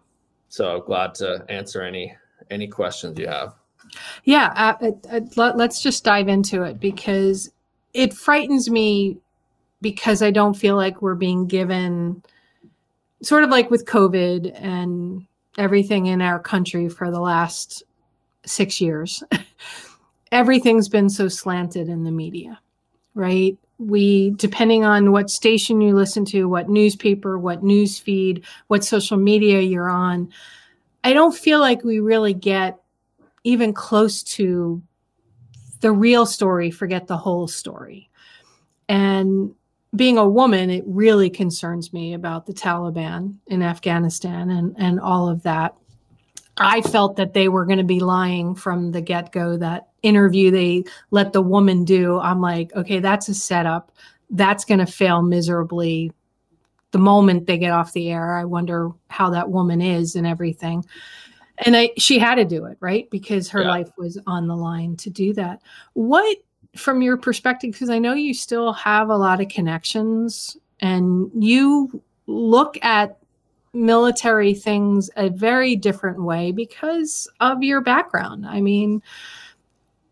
[0.49, 2.15] so glad to answer any
[2.51, 3.55] any questions you have.
[4.25, 7.51] Yeah, uh, uh, let, let's just dive into it because
[7.93, 9.19] it frightens me
[9.81, 12.23] because I don't feel like we're being given
[13.23, 15.27] sort of like with COVID and
[15.59, 17.83] everything in our country for the last
[18.45, 19.23] six years.
[20.33, 22.61] Everything's been so slanted in the media,
[23.15, 23.57] right?
[23.79, 29.17] We, depending on what station you listen to, what newspaper, what news feed, what social
[29.17, 30.31] media you're on,
[31.03, 32.81] I don't feel like we really get
[33.45, 34.83] even close to
[35.81, 38.09] the real story, forget the whole story.
[38.89, 39.55] And
[39.95, 45.29] being a woman, it really concerns me about the Taliban in Afghanistan and, and all
[45.29, 45.77] of that.
[46.57, 49.57] I felt that they were going to be lying from the get go.
[49.57, 53.93] That interview they let the woman do, I'm like, okay, that's a setup.
[54.31, 56.13] That's going to fail miserably
[56.93, 58.37] the moment they get off the air.
[58.37, 60.85] I wonder how that woman is and everything.
[61.59, 63.09] And I, she had to do it, right?
[63.11, 63.69] Because her yeah.
[63.69, 65.61] life was on the line to do that.
[65.95, 66.37] What
[66.77, 72.03] from your perspective because i know you still have a lot of connections and you
[72.27, 73.19] look at
[73.75, 78.47] military things a very different way because of your background.
[78.47, 79.03] I mean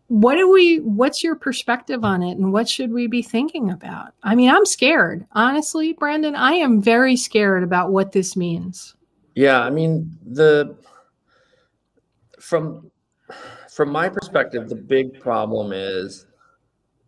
[0.07, 4.13] what do we what's your perspective on it and what should we be thinking about?
[4.21, 5.25] I mean i'm scared.
[5.31, 8.95] Honestly brandon i am very scared about what this means.
[9.35, 10.75] Yeah i mean the
[12.39, 12.91] from
[13.69, 16.27] from my perspective the big problem is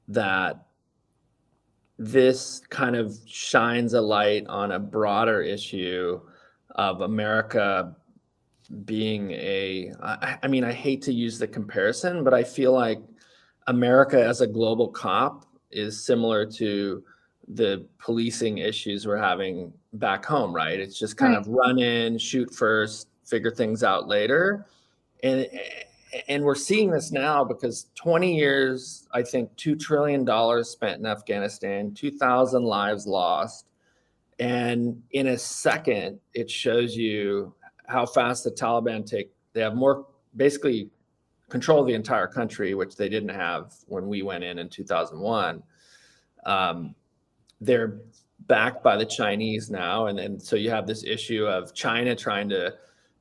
[0.07, 0.65] that
[1.97, 6.19] this kind of shines a light on a broader issue
[6.71, 7.95] of america
[8.83, 12.99] being a I, I mean i hate to use the comparison but i feel like
[13.67, 17.03] america as a global cop is similar to
[17.47, 21.39] the policing issues we're having back home right it's just kind right.
[21.39, 24.65] of run in shoot first figure things out later
[25.23, 25.47] and
[26.27, 31.05] and we're seeing this now because 20 years i think 2 trillion dollars spent in
[31.05, 33.67] afghanistan 2000 lives lost
[34.39, 37.53] and in a second it shows you
[37.87, 39.31] how fast the Taliban take.
[39.53, 40.89] They have more basically
[41.49, 45.63] control of the entire country, which they didn't have when we went in in 2001.
[46.45, 46.95] Um,
[47.61, 48.01] they're
[48.47, 52.49] backed by the Chinese now, and then so you have this issue of China trying
[52.49, 52.73] to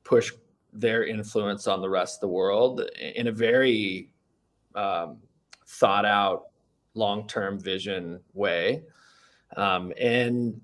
[0.02, 0.32] push
[0.74, 4.10] their influence on the rest of the world in a very
[4.74, 5.18] um,
[5.66, 6.46] thought out,
[6.94, 8.82] long term vision way.
[9.56, 10.60] Um, and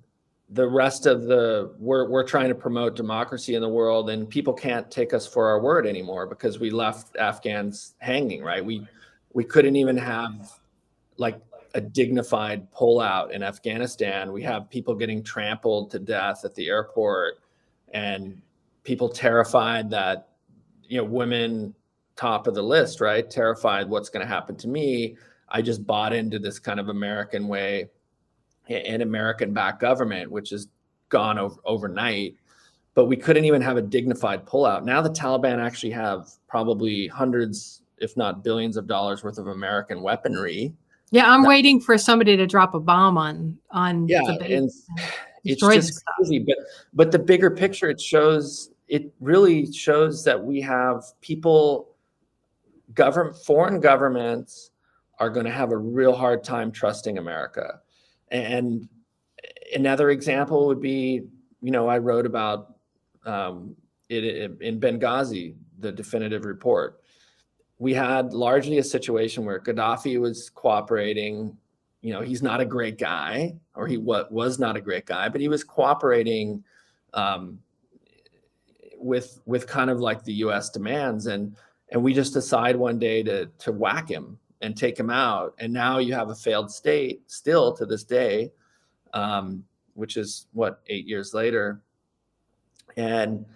[0.51, 4.53] the rest of the we're we're trying to promote democracy in the world and people
[4.53, 8.85] can't take us for our word anymore because we left Afghans hanging right we
[9.33, 10.59] we couldn't even have
[11.19, 11.41] like
[11.75, 17.39] a dignified pullout in Afghanistan we have people getting trampled to death at the airport
[17.93, 18.43] and
[18.91, 20.29] people terrified that
[20.83, 21.75] you know women
[22.17, 25.17] top of the list right terrified what's going to happen to me
[25.49, 27.89] i just bought into this kind of american way
[28.71, 30.69] an American backed government, which has
[31.09, 32.37] gone over, overnight.
[32.95, 34.85] But we couldn't even have a dignified pullout.
[34.85, 40.03] Now the Taliban actually have probably hundreds, if not billions of dollars worth of American
[40.03, 40.73] weaponry.
[41.13, 44.71] Yeah, I'm waiting for somebody to drop a bomb on on yeah, the base and
[45.45, 46.39] it's just crazy.
[46.39, 46.57] But
[46.93, 51.95] but the bigger picture, it shows it really shows that we have people,
[52.93, 54.73] government, foreign governments
[55.21, 57.81] are going to have a real hard time trusting America.
[58.33, 58.89] And
[59.73, 61.23] another example would be,
[61.63, 62.75] you know, I wrote about
[63.25, 63.77] um,
[64.09, 67.01] it, it in Benghazi, the definitive report.
[67.79, 71.57] We had largely a situation where Gaddafi was cooperating.
[72.03, 75.41] You know, he's not a great guy, or he was not a great guy, but
[75.41, 76.65] he was cooperating
[77.15, 77.61] um,
[79.01, 80.71] with with kind of like the U.S.
[80.71, 81.57] demands, and
[81.91, 85.55] and we just decide one day to to whack him and take him out.
[85.59, 88.53] And now you have a failed state still to this day,
[89.15, 91.81] um, which is what eight years later.
[92.97, 93.47] And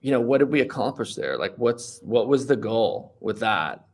[0.00, 1.36] you know, what did we accomplish there?
[1.36, 3.86] Like, what's what was the goal with that?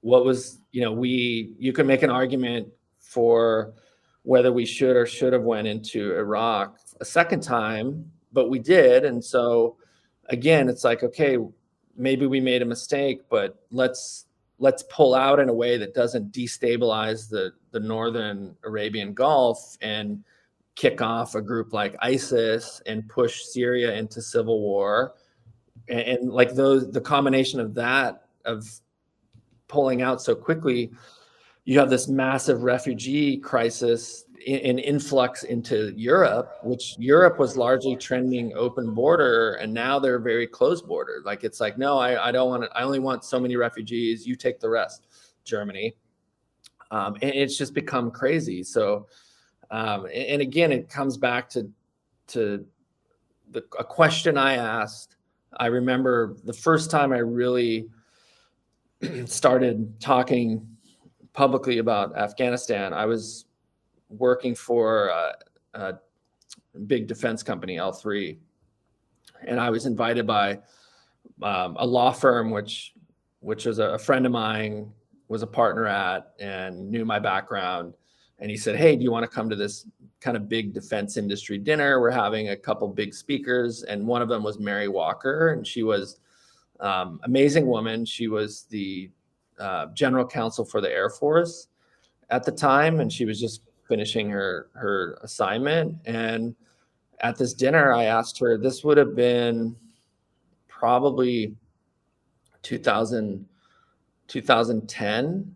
[0.00, 2.68] What was you know we you can make an argument
[2.98, 3.74] for
[4.22, 9.04] whether we should or should have went into Iraq a second time, but we did,
[9.06, 9.76] and so
[10.28, 11.38] again, it's like okay,
[11.96, 14.26] maybe we made a mistake, but let's
[14.58, 20.22] let's pull out in a way that doesn't destabilize the the northern Arabian Gulf and
[20.76, 25.14] kick off a group like ISIS and push Syria into civil war.
[25.88, 28.66] And, and like those the combination of that of
[29.68, 30.92] pulling out so quickly
[31.64, 38.52] you have this massive refugee crisis an influx into Europe, which Europe was largely trending
[38.54, 41.22] open border, and now they're very closed border.
[41.24, 42.70] Like it's like, no, I, I don't want to.
[42.76, 44.26] I only want so many refugees.
[44.26, 45.06] You take the rest,
[45.44, 45.94] Germany.
[46.90, 48.62] Um, and it's just become crazy.
[48.62, 49.06] So,
[49.70, 51.70] um, and, and again, it comes back to
[52.28, 52.64] to
[53.50, 55.16] the a question I asked.
[55.56, 57.88] I remember the first time I really
[59.26, 60.66] started talking
[61.32, 62.92] publicly about Afghanistan.
[62.92, 63.46] I was
[64.18, 65.34] working for a,
[65.74, 65.94] a
[66.86, 68.36] big defense company, L3,
[69.46, 70.58] and I was invited by
[71.42, 72.94] um, a law firm, which
[73.40, 74.90] which was a, a friend of mine
[75.28, 77.94] was a partner at and knew my background.
[78.38, 79.86] And he said, "Hey, do you want to come to this
[80.20, 82.00] kind of big defense industry dinner?
[82.00, 85.82] We're having a couple big speakers, and one of them was Mary Walker, and she
[85.82, 86.18] was
[86.80, 88.04] um, amazing woman.
[88.04, 89.10] She was the
[89.58, 91.68] uh, general counsel for the Air Force
[92.30, 95.96] at the time, and she was just finishing her her assignment.
[96.04, 96.54] And
[97.20, 99.74] at this dinner i asked her this would have been
[100.68, 101.54] probably
[102.62, 103.46] 2000
[104.28, 105.54] 2010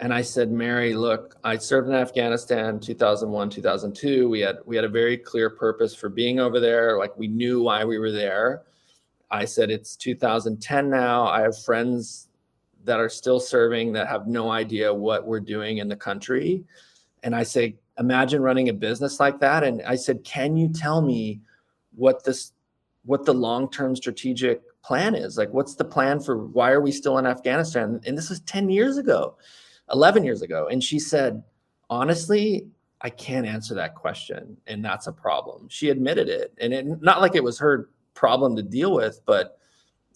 [0.00, 4.84] and i said mary look i served in afghanistan 2001 2002 we had we had
[4.84, 6.98] a very clear purpose for being over there.
[6.98, 8.62] Like we knew why we were there.
[9.30, 11.26] I said it's 2010 now.
[11.26, 12.28] I have friends
[12.84, 16.64] that are still serving that have no idea what we're doing in the country.
[17.26, 19.64] And I say, imagine running a business like that.
[19.64, 21.40] And I said, can you tell me
[21.96, 22.52] what this,
[23.04, 25.36] what the long-term strategic plan is?
[25.36, 28.00] Like, what's the plan for why are we still in Afghanistan?
[28.06, 29.34] And this was 10 years ago,
[29.92, 30.68] 11 years ago.
[30.68, 31.42] And she said,
[31.90, 32.68] honestly,
[33.00, 34.56] I can't answer that question.
[34.68, 35.68] And that's a problem.
[35.68, 36.54] She admitted it.
[36.58, 39.58] And it, not like it was her problem to deal with, but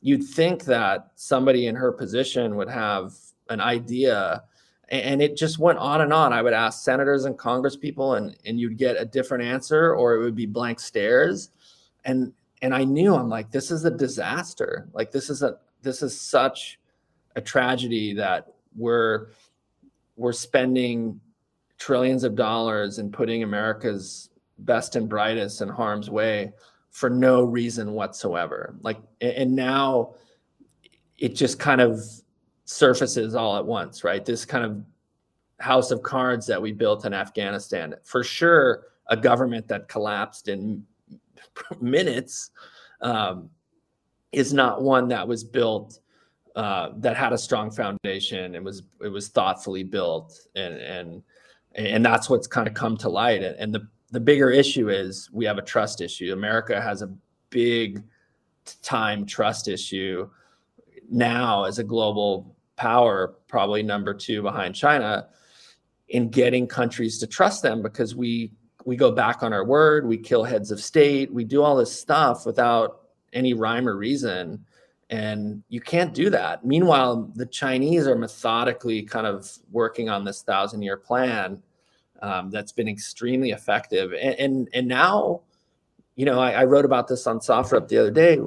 [0.01, 3.15] you'd think that somebody in her position would have
[3.49, 4.45] an idea
[4.91, 6.33] and it just went on and on.
[6.33, 10.15] I would ask senators and congress people and and you'd get a different answer or
[10.15, 11.51] it would be blank stares.
[12.05, 12.33] And
[12.63, 14.89] and i knew i'm like this is a disaster.
[14.93, 16.79] Like this is a this is such
[17.37, 19.29] a tragedy that we're
[20.17, 21.21] we're spending
[21.79, 26.53] trillions of dollars and putting america's best and brightest in harm's way
[26.91, 28.75] for no reason whatsoever.
[28.83, 30.15] Like, and now
[31.19, 32.01] it just kind of
[32.71, 34.25] surfaces all at once, right?
[34.25, 34.83] This kind of
[35.59, 40.85] house of cards that we built in Afghanistan, for sure, a government that collapsed in
[41.81, 42.51] minutes
[43.01, 43.51] um,
[44.33, 45.99] is not one that was built
[46.55, 51.23] uh, that had a strong foundation and was it was thoughtfully built and and
[51.77, 55.31] and that's what's kind of come to light and, and the the bigger issue is
[55.33, 56.33] we have a trust issue.
[56.33, 57.11] America has a
[57.51, 58.03] big
[58.83, 60.29] time trust issue
[61.09, 65.29] now as a global power, probably number two behind China,
[66.09, 68.53] in getting countries to trust them because we
[68.87, 71.93] we go back on our word, we kill heads of state, we do all this
[71.93, 73.03] stuff without
[73.35, 74.65] any rhyme or reason.
[75.11, 76.65] And you can't do that.
[76.65, 81.63] Meanwhile, the Chinese are methodically kind of working on this thousand year plan
[82.23, 84.13] um, that's been extremely effective.
[84.13, 85.43] And, and, and now,
[86.17, 88.39] you know, I, I, wrote about this on SOFREP the other day.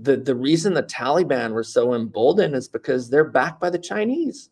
[0.00, 4.50] The, the reason the Taliban were so emboldened is because they're backed by the Chinese.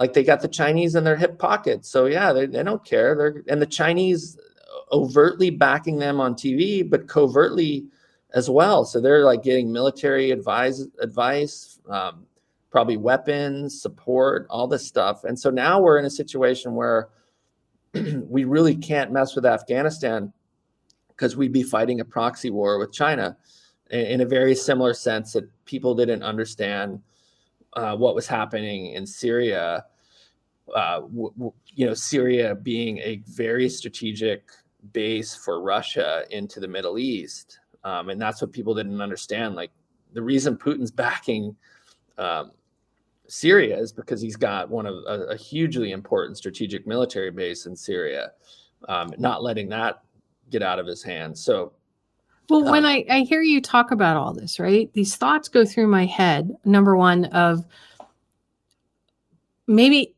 [0.00, 1.88] Like they got the Chinese in their hip pockets.
[1.90, 3.14] So yeah, they, they don't care.
[3.14, 4.38] They're and the Chinese
[4.92, 7.86] overtly backing them on TV, but covertly
[8.34, 8.84] as well.
[8.84, 12.26] So they're like getting military advice, advice, um,
[12.70, 15.24] probably weapons, support, all this stuff.
[15.24, 17.08] And so now we're in a situation where
[17.94, 20.32] we really can't mess with Afghanistan
[21.08, 23.36] because we'd be fighting a proxy war with China
[23.90, 27.00] in, a very similar sense that people didn't understand
[27.74, 29.84] uh, what was happening in Syria.
[30.74, 34.50] Uh, w- w- you know, Syria being a very strategic
[34.92, 37.60] base for Russia into the Middle East.
[37.84, 39.54] Um, and that's what people didn't understand.
[39.54, 39.70] Like
[40.12, 41.56] the reason Putin's backing
[42.18, 42.52] um,
[43.28, 47.76] Syria is because he's got one of a, a hugely important strategic military base in
[47.76, 48.32] Syria,
[48.88, 50.02] um, not letting that
[50.50, 51.44] get out of his hands.
[51.44, 51.72] So,
[52.48, 55.64] well, when um, I, I hear you talk about all this, right, these thoughts go
[55.64, 56.56] through my head.
[56.64, 57.64] Number one, of
[59.66, 60.14] maybe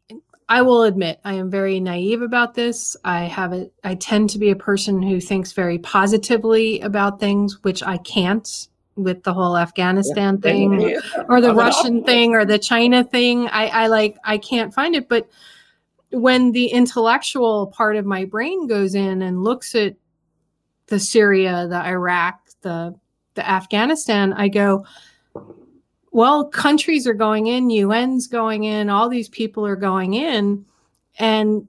[0.48, 2.96] I will admit I am very naive about this.
[3.04, 3.72] I have it.
[3.84, 8.68] I tend to be a person who thinks very positively about things, which I can't
[8.96, 10.40] with the whole Afghanistan yeah.
[10.40, 11.00] thing yeah.
[11.28, 13.48] or the Russian thing or the China thing.
[13.48, 15.08] I, I like I can't find it.
[15.08, 15.28] But
[16.10, 19.94] when the intellectual part of my brain goes in and looks at
[20.90, 22.94] the Syria, the Iraq, the
[23.34, 24.84] the Afghanistan, I go,
[26.10, 30.64] well, countries are going in, UN's going in, all these people are going in,
[31.18, 31.66] and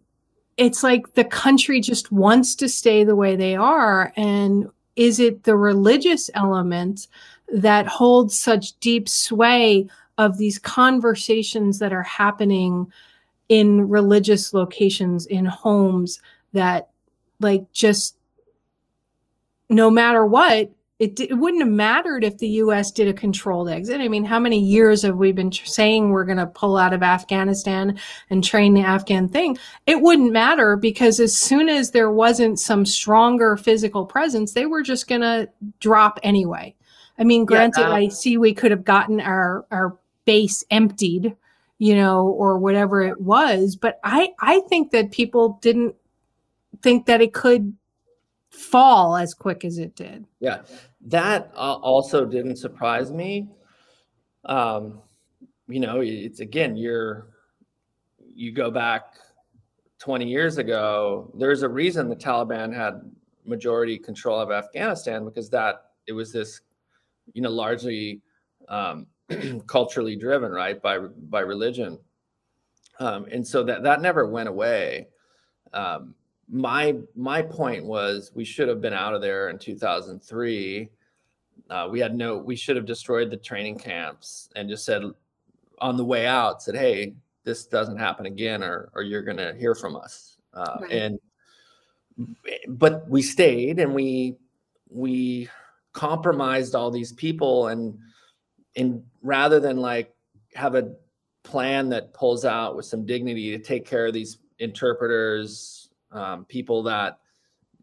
[0.57, 4.11] it's like the country just wants to stay the way they are.
[4.17, 7.07] And is it the religious element
[7.53, 12.91] that holds such deep sway of these conversations that are happening
[13.49, 16.21] in religious locations in homes
[16.53, 16.89] that
[17.39, 18.15] like just
[19.71, 24.01] no matter what it, it wouldn't have mattered if the US did a controlled exit.
[24.01, 26.93] I mean, how many years have we been tr- saying we're going to pull out
[26.93, 27.97] of Afghanistan
[28.29, 29.57] and train the Afghan thing?
[29.87, 34.83] It wouldn't matter because as soon as there wasn't some stronger physical presence, they were
[34.83, 35.49] just going to
[35.79, 36.75] drop anyway.
[37.17, 41.35] I mean, granted, yeah, I see we could have gotten our, our base emptied,
[41.79, 45.95] you know, or whatever it was, but I, I think that people didn't
[46.83, 47.75] think that it could
[48.51, 50.25] fall as quick as it did.
[50.39, 50.61] Yeah,
[51.07, 53.47] that uh, also didn't surprise me.
[54.45, 55.01] Um,
[55.67, 57.27] you know, it's again, you're
[58.33, 59.15] you go back
[59.99, 61.31] 20 years ago.
[61.37, 63.01] There's a reason the Taliban had
[63.45, 66.61] majority control of Afghanistan because that it was this,
[67.33, 68.21] you know, largely
[68.67, 69.07] um,
[69.67, 71.99] culturally driven, right, by by religion,
[72.99, 75.07] um, and so that that never went away.
[75.73, 76.15] Um,
[76.51, 80.89] my my point was we should have been out of there in 2003
[81.69, 85.03] uh, we had no we should have destroyed the training camps and just said
[85.81, 89.53] on the way out said, "Hey, this doesn't happen again, or or you're going to
[89.55, 90.91] hear from us." Uh, right.
[90.91, 91.19] And
[92.67, 94.37] but we stayed, and we
[94.89, 95.49] we
[95.93, 97.97] compromised all these people, and
[98.75, 100.13] and rather than like
[100.53, 100.93] have a
[101.43, 105.80] plan that pulls out with some dignity to take care of these interpreters,
[106.11, 107.19] um, people that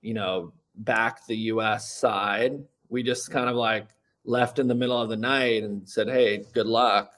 [0.01, 1.93] you know back the U.S.
[1.93, 3.89] side, we just kind of like
[4.25, 7.13] left in the middle of the night and said, "Hey, good luck."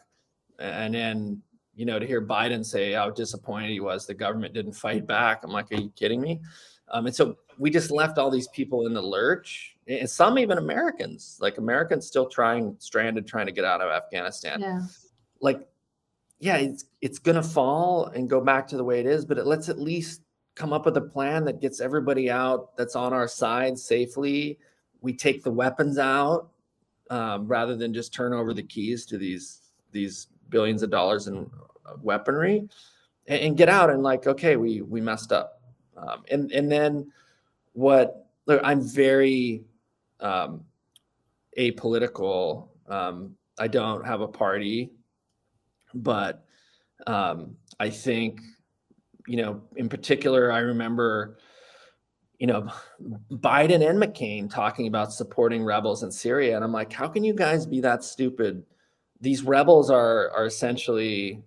[0.58, 1.42] And then,
[1.74, 5.42] you know, to hear Biden say how disappointed he was the government didn't fight back,
[5.44, 6.40] I'm like, "Are you kidding me?"
[6.88, 10.58] Um, and so we just left all these people in the lurch, and some even
[10.58, 14.60] Americans, like Americans still trying, stranded, trying to get out of Afghanistan.
[14.60, 14.80] Yeah.
[15.40, 15.68] Like,
[16.38, 19.46] yeah, it's it's gonna fall and go back to the way it is, but it,
[19.46, 20.22] let's at least
[20.60, 24.58] come up with a plan that gets everybody out that's on our side safely.
[25.00, 26.50] We take the weapons out
[27.08, 31.50] um, rather than just turn over the keys to these these billions of dollars in
[32.02, 32.68] weaponry
[33.26, 35.62] and, and get out and like okay we we messed up
[35.96, 37.10] um, and and then
[37.72, 39.64] what look i'm very
[40.20, 40.62] um,
[41.58, 44.90] apolitical um, i don't have a party
[45.94, 46.44] but
[47.06, 48.40] um, i think
[49.30, 51.38] you know in particular i remember
[52.40, 52.66] you know,
[53.30, 56.56] Biden and McCain talking about supporting rebels in Syria.
[56.56, 58.64] And I'm like, how can you guys be that stupid?
[59.20, 61.42] These rebels are are essentially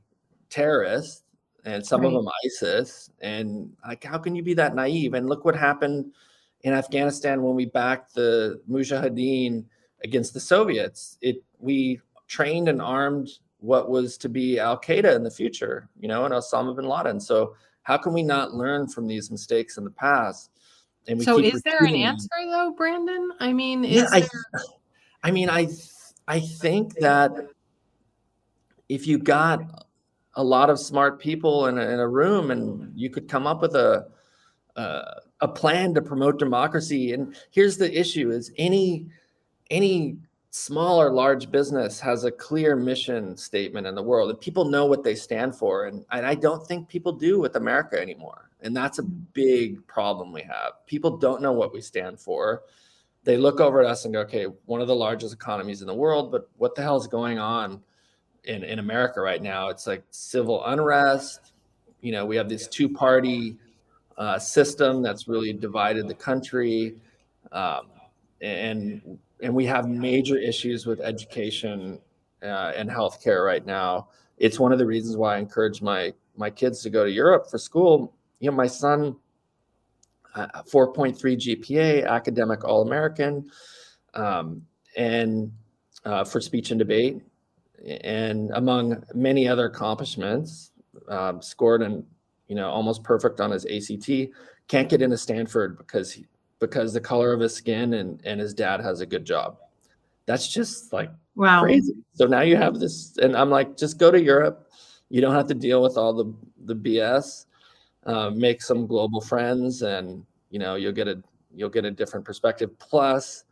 [0.51, 1.23] terrorists
[1.65, 2.07] and some right.
[2.07, 3.09] of them ISIS.
[3.21, 5.15] And like, how can you be that naive?
[5.15, 6.13] And look what happened
[6.61, 9.65] in Afghanistan when we backed the Mujahideen
[10.03, 11.17] against the Soviets.
[11.21, 16.07] It we trained and armed what was to be Al Qaeda in the future, you
[16.07, 17.19] know, and Osama bin Laden.
[17.19, 20.49] So how can we not learn from these mistakes in the past?
[21.07, 23.31] And we so, is there an answer though, Brandon?
[23.39, 24.29] I mean, is yeah, there...
[24.55, 24.59] I,
[25.23, 25.67] I mean, I
[26.27, 27.31] I think that
[28.89, 29.61] if you got
[30.36, 33.61] a lot of smart people in a, in a room and you could come up
[33.61, 34.07] with a,
[34.75, 35.03] a
[35.41, 39.07] a plan to promote democracy and here's the issue is any
[39.69, 40.17] any
[40.55, 44.85] small or large business has a clear mission statement in the world and people know
[44.85, 48.75] what they stand for and, and i don't think people do with america anymore and
[48.75, 50.85] that's a big problem we have.
[50.87, 52.63] People don't know what we stand for.
[53.25, 55.93] They look over at us and go, okay, one of the largest economies in the
[55.93, 57.81] world, but what the hell is going on
[58.45, 59.69] in, in America right now?
[59.69, 61.51] It's like civil unrest.
[62.01, 63.57] You know, we have this two party
[64.17, 66.95] uh, system that's really divided the country.
[67.51, 67.87] Um,
[68.41, 71.99] and and we have major issues with education
[72.41, 74.07] uh, and healthcare right now.
[74.37, 77.51] It's one of the reasons why I encourage my my kids to go to Europe
[77.51, 78.13] for school
[78.43, 79.15] you know, my son,
[80.35, 83.49] uh, 4.3 GPA, academic All American,
[84.15, 84.65] um,
[84.97, 85.49] and
[86.03, 87.21] uh, for speech and debate,
[88.01, 90.71] and among many other accomplishments,
[91.07, 92.03] um, scored and
[92.49, 94.09] you know almost perfect on his ACT.
[94.67, 96.25] Can't get into Stanford because he,
[96.68, 99.57] because the color of his skin and and his dad has a good job.
[100.26, 101.93] That's just like wow crazy.
[102.14, 104.70] So now you have this, and I'm like, just go to Europe.
[105.09, 106.34] You don't have to deal with all the
[106.66, 107.45] the BS
[108.05, 111.22] uh, make some global friends, and you know you'll get a
[111.55, 112.78] you'll get a different perspective.
[112.80, 113.45] Plus,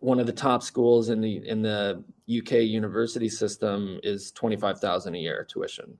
[0.00, 4.80] one of the top schools in the in the UK university system is twenty five
[4.80, 5.96] thousand a year tuition.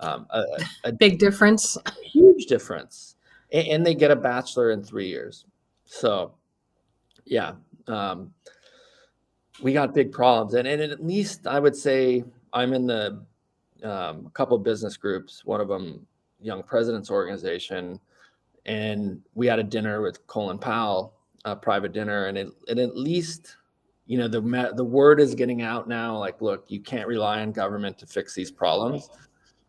[0.00, 0.44] Um, a,
[0.84, 1.78] a, big difference.
[2.02, 3.16] Huge difference,
[3.50, 5.45] and, and, they get a bachelor in three years.
[5.86, 6.34] So,
[7.24, 7.52] yeah,
[7.86, 8.32] um,
[9.62, 13.24] we got big problems, and, and at least I would say I'm in the
[13.82, 15.44] um, a couple business groups.
[15.44, 16.06] One of them
[16.40, 17.98] Young Presidents Organization,
[18.66, 21.14] and we had a dinner with Colin Powell,
[21.44, 23.56] a private dinner, and it, and at least
[24.06, 26.18] you know the the word is getting out now.
[26.18, 29.08] Like, look, you can't rely on government to fix these problems.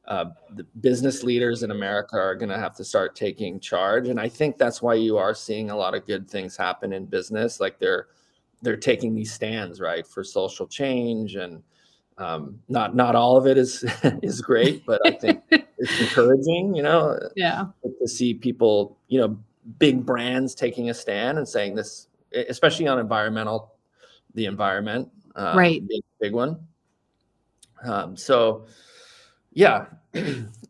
[0.08, 4.20] Uh, the business leaders in America are going to have to start taking charge, and
[4.20, 7.60] I think that's why you are seeing a lot of good things happen in business.
[7.60, 8.08] Like they're
[8.62, 11.62] they're taking these stands right for social change and
[12.18, 13.86] um, not not all of it is
[14.24, 16.76] is great, but I think it's encouraging.
[16.76, 19.38] You know, yeah, to see people, you know,
[19.80, 23.74] big brands taking a stand and saying this, especially on environmental,
[24.34, 26.60] the environment, uh, right, big, big one.
[27.84, 28.66] Um, so,
[29.58, 29.86] yeah,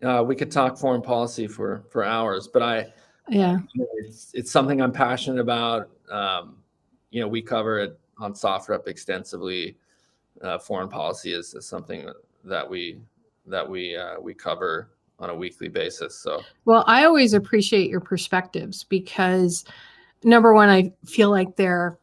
[0.04, 2.88] uh, we could talk foreign policy for for hours, but I,
[3.28, 3.58] yeah,
[3.98, 5.90] it's it's something I'm passionate about.
[6.10, 6.56] Um,
[7.12, 9.76] you know, we cover it on SOFREP extensively
[10.42, 12.10] uh, foreign policy is, is, something
[12.46, 13.02] that we
[13.46, 16.18] that we uh, we cover on a weekly basis.
[16.18, 19.66] So, well, I always appreciate your perspectives because
[20.24, 22.00] number one, I feel like they're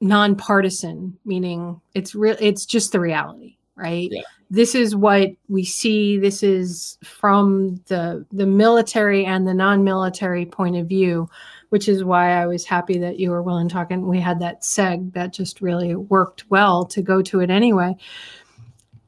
[0.00, 2.36] nonpartisan, meaning it's real.
[2.38, 3.56] It's just the reality.
[3.74, 4.08] right?
[4.12, 4.22] Yeah.
[4.48, 6.18] This is what we see.
[6.18, 11.28] This is from the the military and the non-military point of view,
[11.70, 14.38] which is why I was happy that you were willing to talk and we had
[14.40, 17.96] that seg that just really worked well to go to it anyway.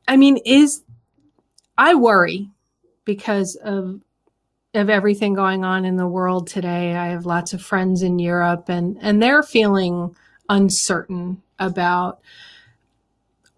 [0.09, 0.83] I mean, is
[1.77, 2.51] I worry
[3.05, 4.01] because of
[4.75, 6.95] of everything going on in the world today.
[6.95, 10.17] I have lots of friends in Europe and and they're feeling
[10.49, 12.21] uncertain about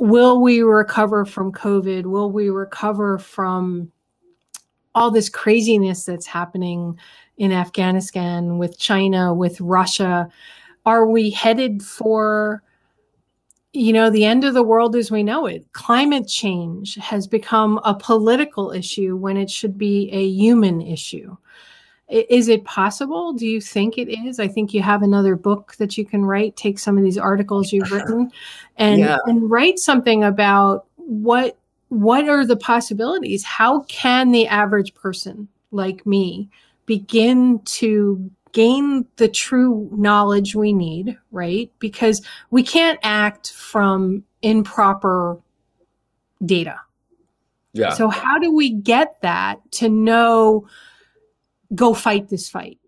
[0.00, 2.04] will we recover from COVID?
[2.04, 3.92] Will we recover from
[4.94, 6.98] all this craziness that's happening
[7.36, 10.28] in Afghanistan with China, with Russia?
[10.86, 12.62] Are we headed for
[13.72, 15.72] you know, the end of the world as we know it.
[15.72, 21.36] Climate change has become a political issue when it should be a human issue.
[22.10, 23.32] Is it possible?
[23.32, 24.40] Do you think it is?
[24.40, 27.72] I think you have another book that you can write, take some of these articles
[27.72, 28.30] you've written
[28.76, 29.18] and, yeah.
[29.26, 31.56] and write something about what
[31.88, 33.42] what are the possibilities?
[33.42, 36.48] How can the average person like me
[36.86, 41.70] begin to gain the true knowledge we need, right?
[41.78, 45.38] Because we can't act from improper
[46.44, 46.80] data.
[47.72, 47.90] Yeah.
[47.90, 50.66] So how do we get that to know
[51.74, 52.78] go fight this fight?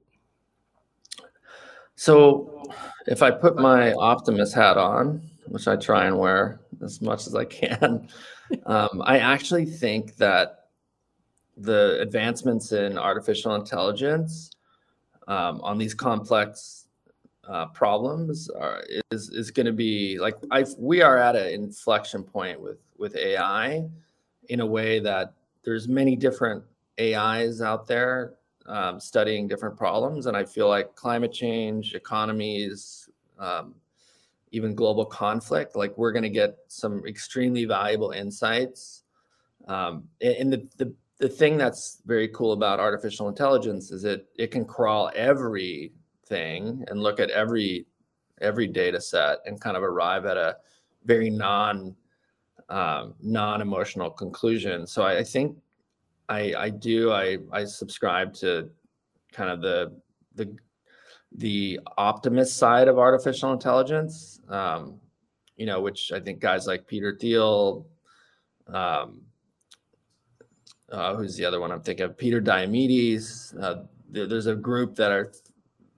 [1.95, 2.65] So
[3.07, 7.35] if I put my optimist hat on, which I try and wear as much as
[7.35, 8.09] I can,
[8.67, 10.69] um, I actually think that
[11.57, 14.51] the advancements in artificial intelligence
[15.29, 16.87] um, on these complex
[17.49, 22.23] uh, problems are, is is going to be like I we are at an inflection
[22.23, 23.85] point with with AI
[24.49, 26.63] in a way that there's many different
[27.01, 28.35] AIs out there
[28.73, 33.75] um, studying different problems, and I feel like climate change, economies, um,
[34.51, 39.05] even global conflict, like we're going to get some extremely valuable insights.
[39.69, 44.51] Um, and the, the the thing that's very cool about artificial intelligence is it it
[44.51, 47.87] can crawl everything and look at every
[48.41, 50.57] every data set and kind of arrive at a
[51.05, 51.95] very non
[52.71, 54.87] um, non-emotional conclusion.
[54.87, 55.59] So I, I think
[56.29, 58.71] I I do I I subscribe to
[59.33, 59.93] kind of the
[60.35, 60.57] the
[61.37, 64.41] the optimist side of artificial intelligence.
[64.49, 65.01] Um,
[65.57, 67.87] you know, which I think guys like Peter Thiel,
[68.69, 69.23] um,
[70.91, 72.17] uh, who's the other one I'm thinking of?
[72.17, 73.55] Peter Diamandis.
[73.61, 75.33] Uh, there, there's a group that are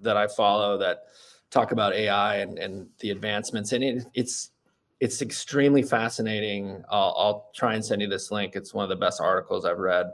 [0.00, 1.04] that I follow that
[1.50, 4.50] talk about AI and, and the advancements, and it, it's
[5.00, 6.82] it's extremely fascinating.
[6.90, 8.56] I'll, I'll try and send you this link.
[8.56, 10.10] It's one of the best articles I've read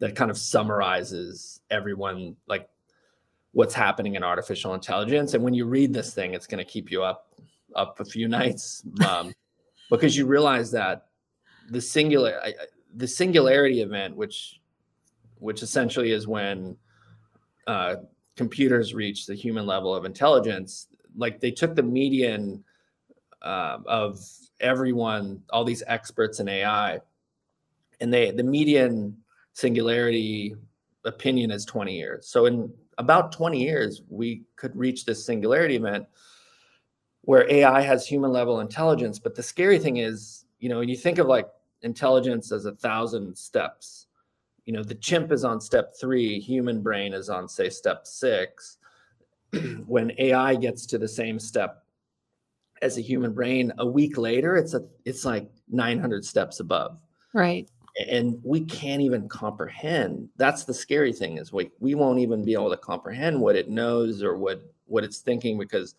[0.00, 2.68] that kind of summarizes everyone like
[3.52, 5.34] what's happening in artificial intelligence.
[5.34, 7.32] And when you read this thing, it's going to keep you up
[7.74, 9.32] up a few nights um,
[9.90, 11.06] because you realize that
[11.70, 12.40] the singular.
[12.42, 12.54] I,
[12.94, 14.60] the singularity event, which
[15.38, 16.76] which essentially is when
[17.66, 17.96] uh,
[18.36, 22.64] computers reach the human level of intelligence, like they took the median
[23.42, 24.20] uh, of
[24.60, 27.00] everyone, all these experts in AI,
[28.00, 29.16] and they the median
[29.52, 30.54] singularity
[31.04, 32.28] opinion is 20 years.
[32.28, 36.06] So in about 20 years, we could reach this singularity event
[37.22, 39.18] where AI has human level intelligence.
[39.18, 41.48] But the scary thing is, you know, when you think of like
[41.82, 44.06] intelligence as a thousand steps.
[44.64, 48.78] You know, the chimp is on step three, human brain is on, say, step six.
[49.86, 51.84] when AI gets to the same step
[52.82, 56.98] as a human brain, a week later, it's a it's like 900 steps above.
[57.34, 57.68] Right.
[58.08, 60.28] And we can't even comprehend.
[60.36, 63.68] That's the scary thing is we we won't even be able to comprehend what it
[63.68, 65.94] knows or what what it's thinking because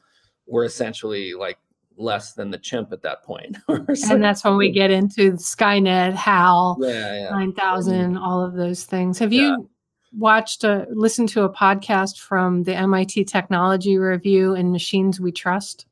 [0.48, 1.58] we're essentially like
[1.98, 3.58] less than the chimp at that point.
[3.68, 7.30] and that's when we get into Skynet, HAL, yeah, yeah.
[7.32, 9.20] 9000, all of those things.
[9.20, 9.70] Have you
[10.18, 15.86] watched, a, listened to a podcast from the MIT Technology Review In Machines We Trust?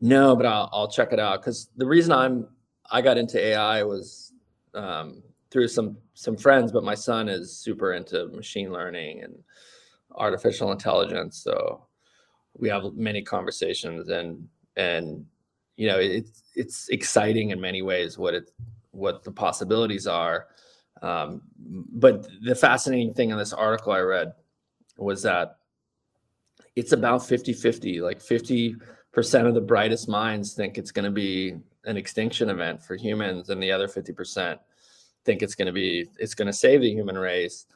[0.00, 2.48] No, but I'll, I'll check it out because the reason I'm
[2.90, 4.32] I got into AI was
[4.74, 9.34] um, through some some friends, but my son is super into machine learning and
[10.16, 11.86] artificial intelligence, so
[12.58, 15.24] we have many conversations and and
[15.76, 18.50] you know it's it's exciting in many ways what it
[18.92, 20.48] what the possibilities are.
[21.02, 24.34] Um, but the fascinating thing in this article i read
[24.98, 25.56] was that
[26.76, 28.76] it's about 50 50 like 50%
[29.16, 33.62] of the brightest minds think it's going to be an extinction event for humans and
[33.62, 34.58] the other 50%
[35.24, 37.66] think it's going to be it's going to save the human race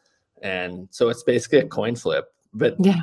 [0.43, 3.01] and so it's basically a coin flip but yeah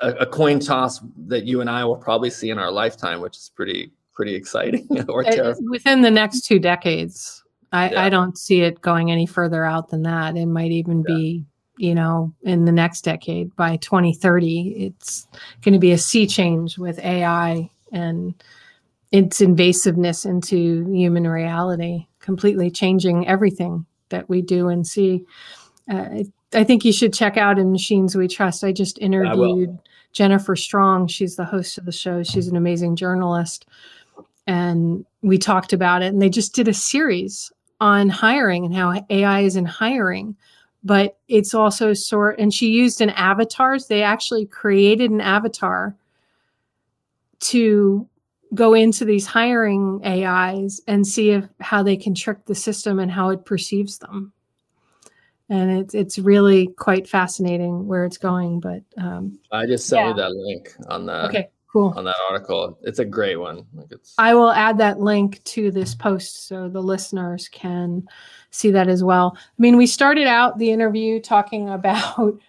[0.00, 3.36] a, a, coin toss that you and I will probably see in our lifetime, which
[3.36, 5.70] is pretty pretty exciting or terrifying.
[5.70, 7.42] within the next two decades.
[7.72, 8.04] I, Yeah.
[8.04, 10.36] I don't see it going any further out than that.
[10.36, 11.46] It might even be,
[11.78, 15.26] you know, in the next decade by 2030, it's
[15.62, 18.34] going to be a sea change with AI and
[19.10, 25.24] its invasiveness into human reality, completely changing everything that we do and see.
[25.90, 28.64] Uh, I, I think you should check out in Machines We Trust.
[28.64, 29.78] I just interviewed
[30.12, 31.08] Jennifer Strong.
[31.08, 32.22] She's the host of the show.
[32.22, 33.66] She's an amazing journalist
[34.46, 39.04] and we talked about it and they just did a series on hiring and how
[39.10, 40.36] AI is in hiring
[40.84, 45.94] but it's also sort and she used an avatars they actually created an avatar
[47.40, 48.08] to
[48.54, 53.10] go into these hiring AIs and see if how they can trick the system and
[53.10, 54.32] how it perceives them.
[55.48, 60.08] And it's it's really quite fascinating where it's going but um, I just sent Yeah.
[60.10, 62.78] you that link on the okay cool on that article.
[62.82, 63.66] It's a great one.
[63.74, 68.06] Like it's I will add that link to this post so the listeners can
[68.50, 69.34] see that as well.
[69.36, 72.40] I mean, we started out the interview talking about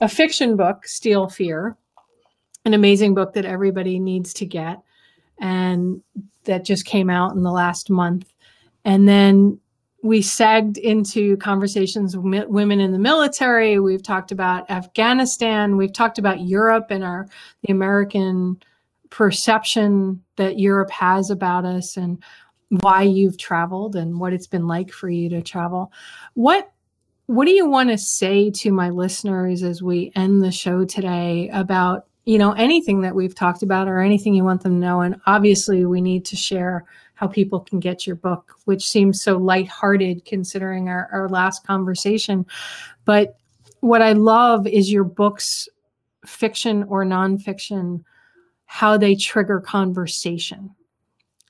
[0.00, 1.76] a fiction book, Steel Fear,
[2.64, 4.80] an amazing book that everybody needs to get,
[5.38, 6.02] and
[6.44, 8.32] that just came out in the last month.
[8.84, 9.59] And then
[10.02, 13.78] we segged into conversations with women in the military.
[13.78, 15.76] We've talked about Afghanistan.
[15.76, 17.26] We've talked about Europe and our
[17.62, 18.62] the American
[19.10, 22.22] perception that Europe has about us and
[22.68, 25.92] why you've traveled and what it's been like for you to travel.
[26.34, 26.70] What
[27.26, 31.48] what do you want to say to my listeners as we end the show today
[31.52, 35.00] about you know anything that we've talked about or anything you want them to know
[35.00, 36.84] and obviously we need to share
[37.20, 42.46] how people can get your book which seems so lighthearted considering our, our last conversation
[43.04, 43.36] but
[43.80, 45.68] what i love is your books
[46.24, 48.02] fiction or nonfiction
[48.72, 50.70] how they trigger conversation.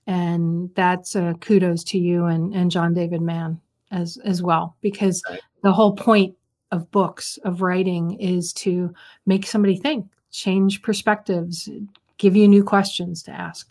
[0.07, 3.61] And that's uh, kudos to you and, and John David Mann
[3.91, 5.23] as, as well, because
[5.63, 6.35] the whole point
[6.73, 8.95] of books, of writing, is to
[9.27, 11.69] make somebody think, change perspectives,
[12.17, 13.69] give you new questions to ask.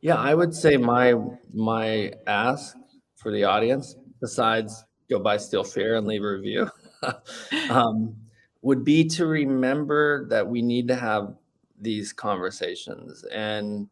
[0.00, 1.14] Yeah, I would say my
[1.52, 2.76] my ask
[3.16, 6.70] for the audience, besides go buy Steel Fear and leave a review,
[7.70, 8.14] um,
[8.62, 11.34] would be to remember that we need to have
[11.80, 13.88] these conversations and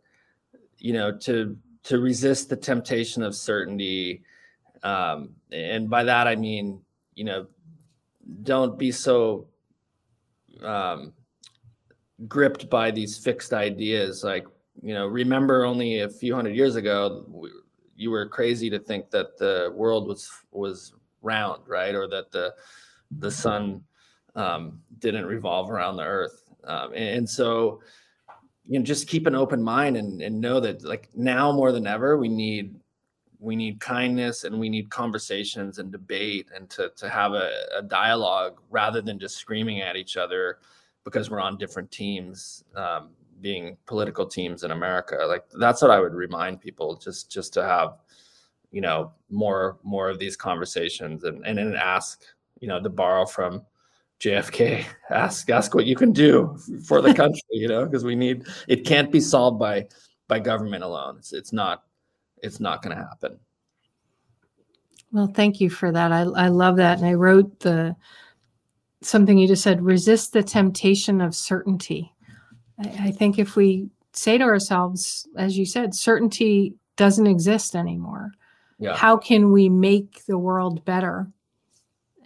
[0.78, 4.22] you know to to resist the temptation of certainty
[4.82, 6.80] um, and by that i mean
[7.14, 7.46] you know
[8.42, 9.46] don't be so
[10.62, 11.12] um,
[12.28, 14.46] gripped by these fixed ideas like
[14.83, 17.51] you know remember only a few hundred years ago we,
[17.97, 21.95] you were crazy to think that the world was was round right?
[21.95, 22.55] Or that the
[23.18, 23.83] the sun
[24.37, 26.43] um, didn't revolve around the earth.
[26.64, 27.81] Um, and, and so
[28.66, 31.87] you know just keep an open mind and, and know that like now more than
[31.87, 32.75] ever we need
[33.39, 37.83] we need kindness and we need conversations and debate and to, to have a, a
[37.83, 40.59] dialogue rather than just screaming at each other
[41.05, 42.64] because we're on different teams.
[42.75, 43.11] Um,
[43.45, 47.62] being political teams in america like that's what i would remind people just just to
[47.62, 47.99] have
[48.72, 52.22] you know more more of these conversations and and then ask
[52.61, 53.61] you know to borrow from
[54.18, 58.47] jfk ask ask what you can do for the country you know because we need
[58.66, 59.84] it can't be solved by
[60.26, 61.82] by government alone it's it's not
[62.42, 63.38] it's not going to happen
[65.12, 66.11] Well, thank you for that.
[66.11, 66.99] I, I love that.
[66.99, 67.95] And I wrote the
[69.01, 72.14] something you just said resist the temptation of certainty.
[72.79, 78.33] I, I think if we say to ourselves, as you said, certainty doesn't exist anymore.
[78.79, 81.29] yeah How can we make the world better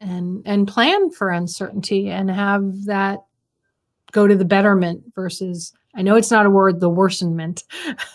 [0.01, 3.24] and and plan for uncertainty and have that
[4.12, 7.64] go to the betterment versus I know it's not a word, the worsenment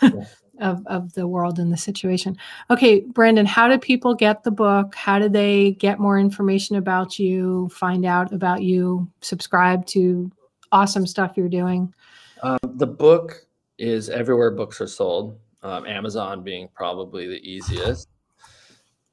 [0.59, 2.37] of, of the world and the situation.
[2.69, 4.95] Okay, Brandon, how do people get the book?
[4.95, 10.31] How do they get more information about you, find out about you, subscribe to
[10.71, 11.93] awesome stuff you're doing?
[12.43, 18.09] Um, the book is everywhere books are sold, um, Amazon being probably the easiest.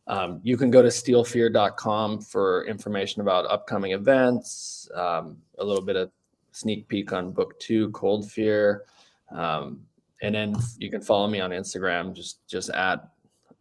[0.08, 5.94] Um, you can go to steelfear.com for information about upcoming events, um, a little bit
[5.94, 6.10] of
[6.50, 8.82] sneak peek on book two, Cold Fear.
[9.30, 9.80] Um,
[10.22, 13.10] and then you can follow me on Instagram, just just at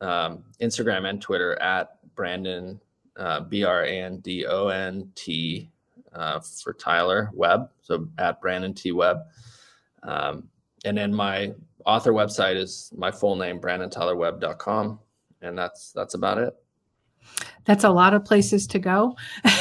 [0.01, 2.81] um, Instagram and Twitter at Brandon
[3.17, 5.69] uh, B R A N D O N T
[6.13, 7.69] uh, for Tyler Webb.
[7.83, 9.19] So at Brandon T Webb.
[10.03, 10.47] Um,
[10.85, 11.53] and then my
[11.85, 14.99] author website is my full name, brandontylerwebb.com.
[15.41, 16.53] And that's that's about it.
[17.65, 19.15] That's a lot of places to go.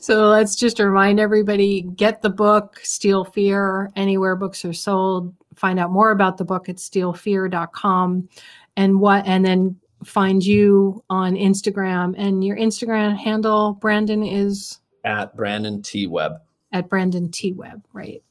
[0.00, 5.34] so let's just remind everybody get the book, Steel Fear, anywhere books are sold.
[5.54, 8.28] find out more about the book at steelfear.com
[8.76, 15.36] and what and then find you on Instagram and your Instagram handle Brandon is at
[15.36, 16.40] Brandon T Webb.
[16.72, 18.22] At Brandon T Webb, right.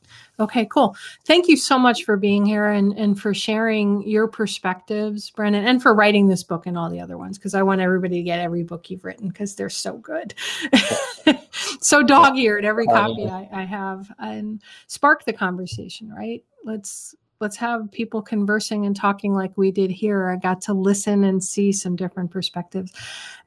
[0.43, 0.95] Okay, cool.
[1.25, 5.81] Thank you so much for being here and, and for sharing your perspectives, Brendan, and
[5.81, 8.39] for writing this book and all the other ones, because I want everybody to get
[8.39, 10.33] every book you've written because they're so good.
[11.79, 16.43] so dog eared every copy I, I have and spark the conversation, right?
[16.65, 20.29] Let's let's have people conversing and talking like we did here.
[20.29, 22.93] I got to listen and see some different perspectives.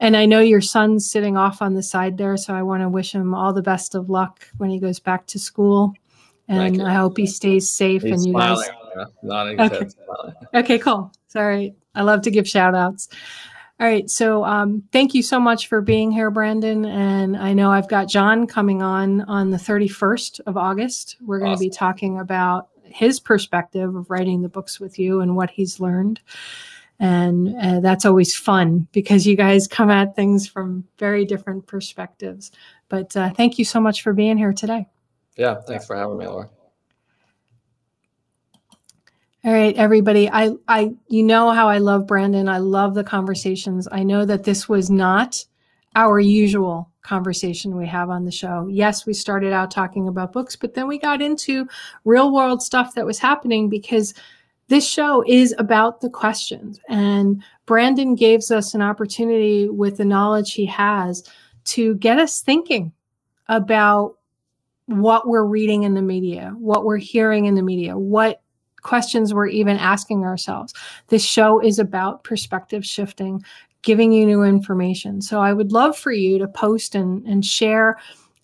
[0.01, 2.89] And I know your son's sitting off on the side there, so I want to
[2.89, 5.95] wish him all the best of luck when he goes back to school
[6.49, 9.07] and I hope he stays safe He's and you smiling, guys.
[9.59, 9.89] Okay.
[9.89, 10.35] smiling.
[10.55, 11.13] Okay, cool.
[11.29, 11.75] Sorry.
[11.95, 13.09] I love to give shout outs.
[13.79, 14.09] All right.
[14.09, 16.87] So um, thank you so much for being here, Brandon.
[16.87, 21.17] And I know I've got John coming on on the 31st of August.
[21.21, 25.37] We're going to be talking about his perspective of writing the books with you and
[25.37, 26.21] what he's learned.
[26.99, 32.53] And uh, that's always fun because you guys come at things from very different perspectives.
[32.89, 34.87] But uh, thank you so much for being here today.
[35.37, 36.49] Yeah, thanks for having me, Laura.
[39.45, 40.29] All right, everybody.
[40.29, 42.49] I, I, you know how I love Brandon.
[42.49, 43.87] I love the conversations.
[43.93, 45.45] I know that this was not
[45.95, 48.67] our usual conversation we have on the show.
[48.69, 51.69] Yes, we started out talking about books, but then we got into
[52.05, 54.15] real world stuff that was happening because
[54.69, 56.81] this show is about the questions.
[56.89, 61.23] And Brandon gives us an opportunity with the knowledge he has
[61.67, 62.93] to get us thinking
[63.49, 64.16] about
[64.87, 68.43] what we're reading in the media, what we're hearing in the media, what
[68.83, 70.73] questions we're even asking ourselves.
[71.09, 73.45] This show is about perspective shifting,
[73.83, 75.21] giving you new information.
[75.21, 77.99] So I would love for you to post and, and share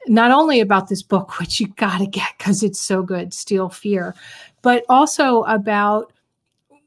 [0.09, 3.69] not only about this book, which you got to get because it's so good, Steel
[3.69, 4.15] Fear,
[4.63, 6.13] but also about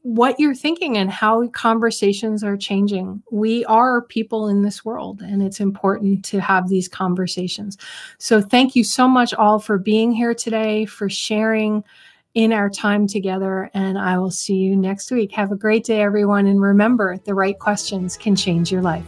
[0.06, 3.24] what you're thinking and how conversations are changing.
[3.32, 7.76] We are people in this world, and it's important to have these conversations.
[8.20, 11.84] So, thank you so much, all, for being here today, for sharing
[12.36, 13.72] in our time together.
[13.74, 15.32] And I will see you next week.
[15.32, 16.46] Have a great day, everyone.
[16.46, 19.08] And remember, the right questions can change your life.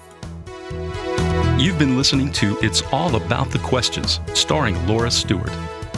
[1.60, 5.52] You've been listening to It's All About the Questions, starring Laura Stewart.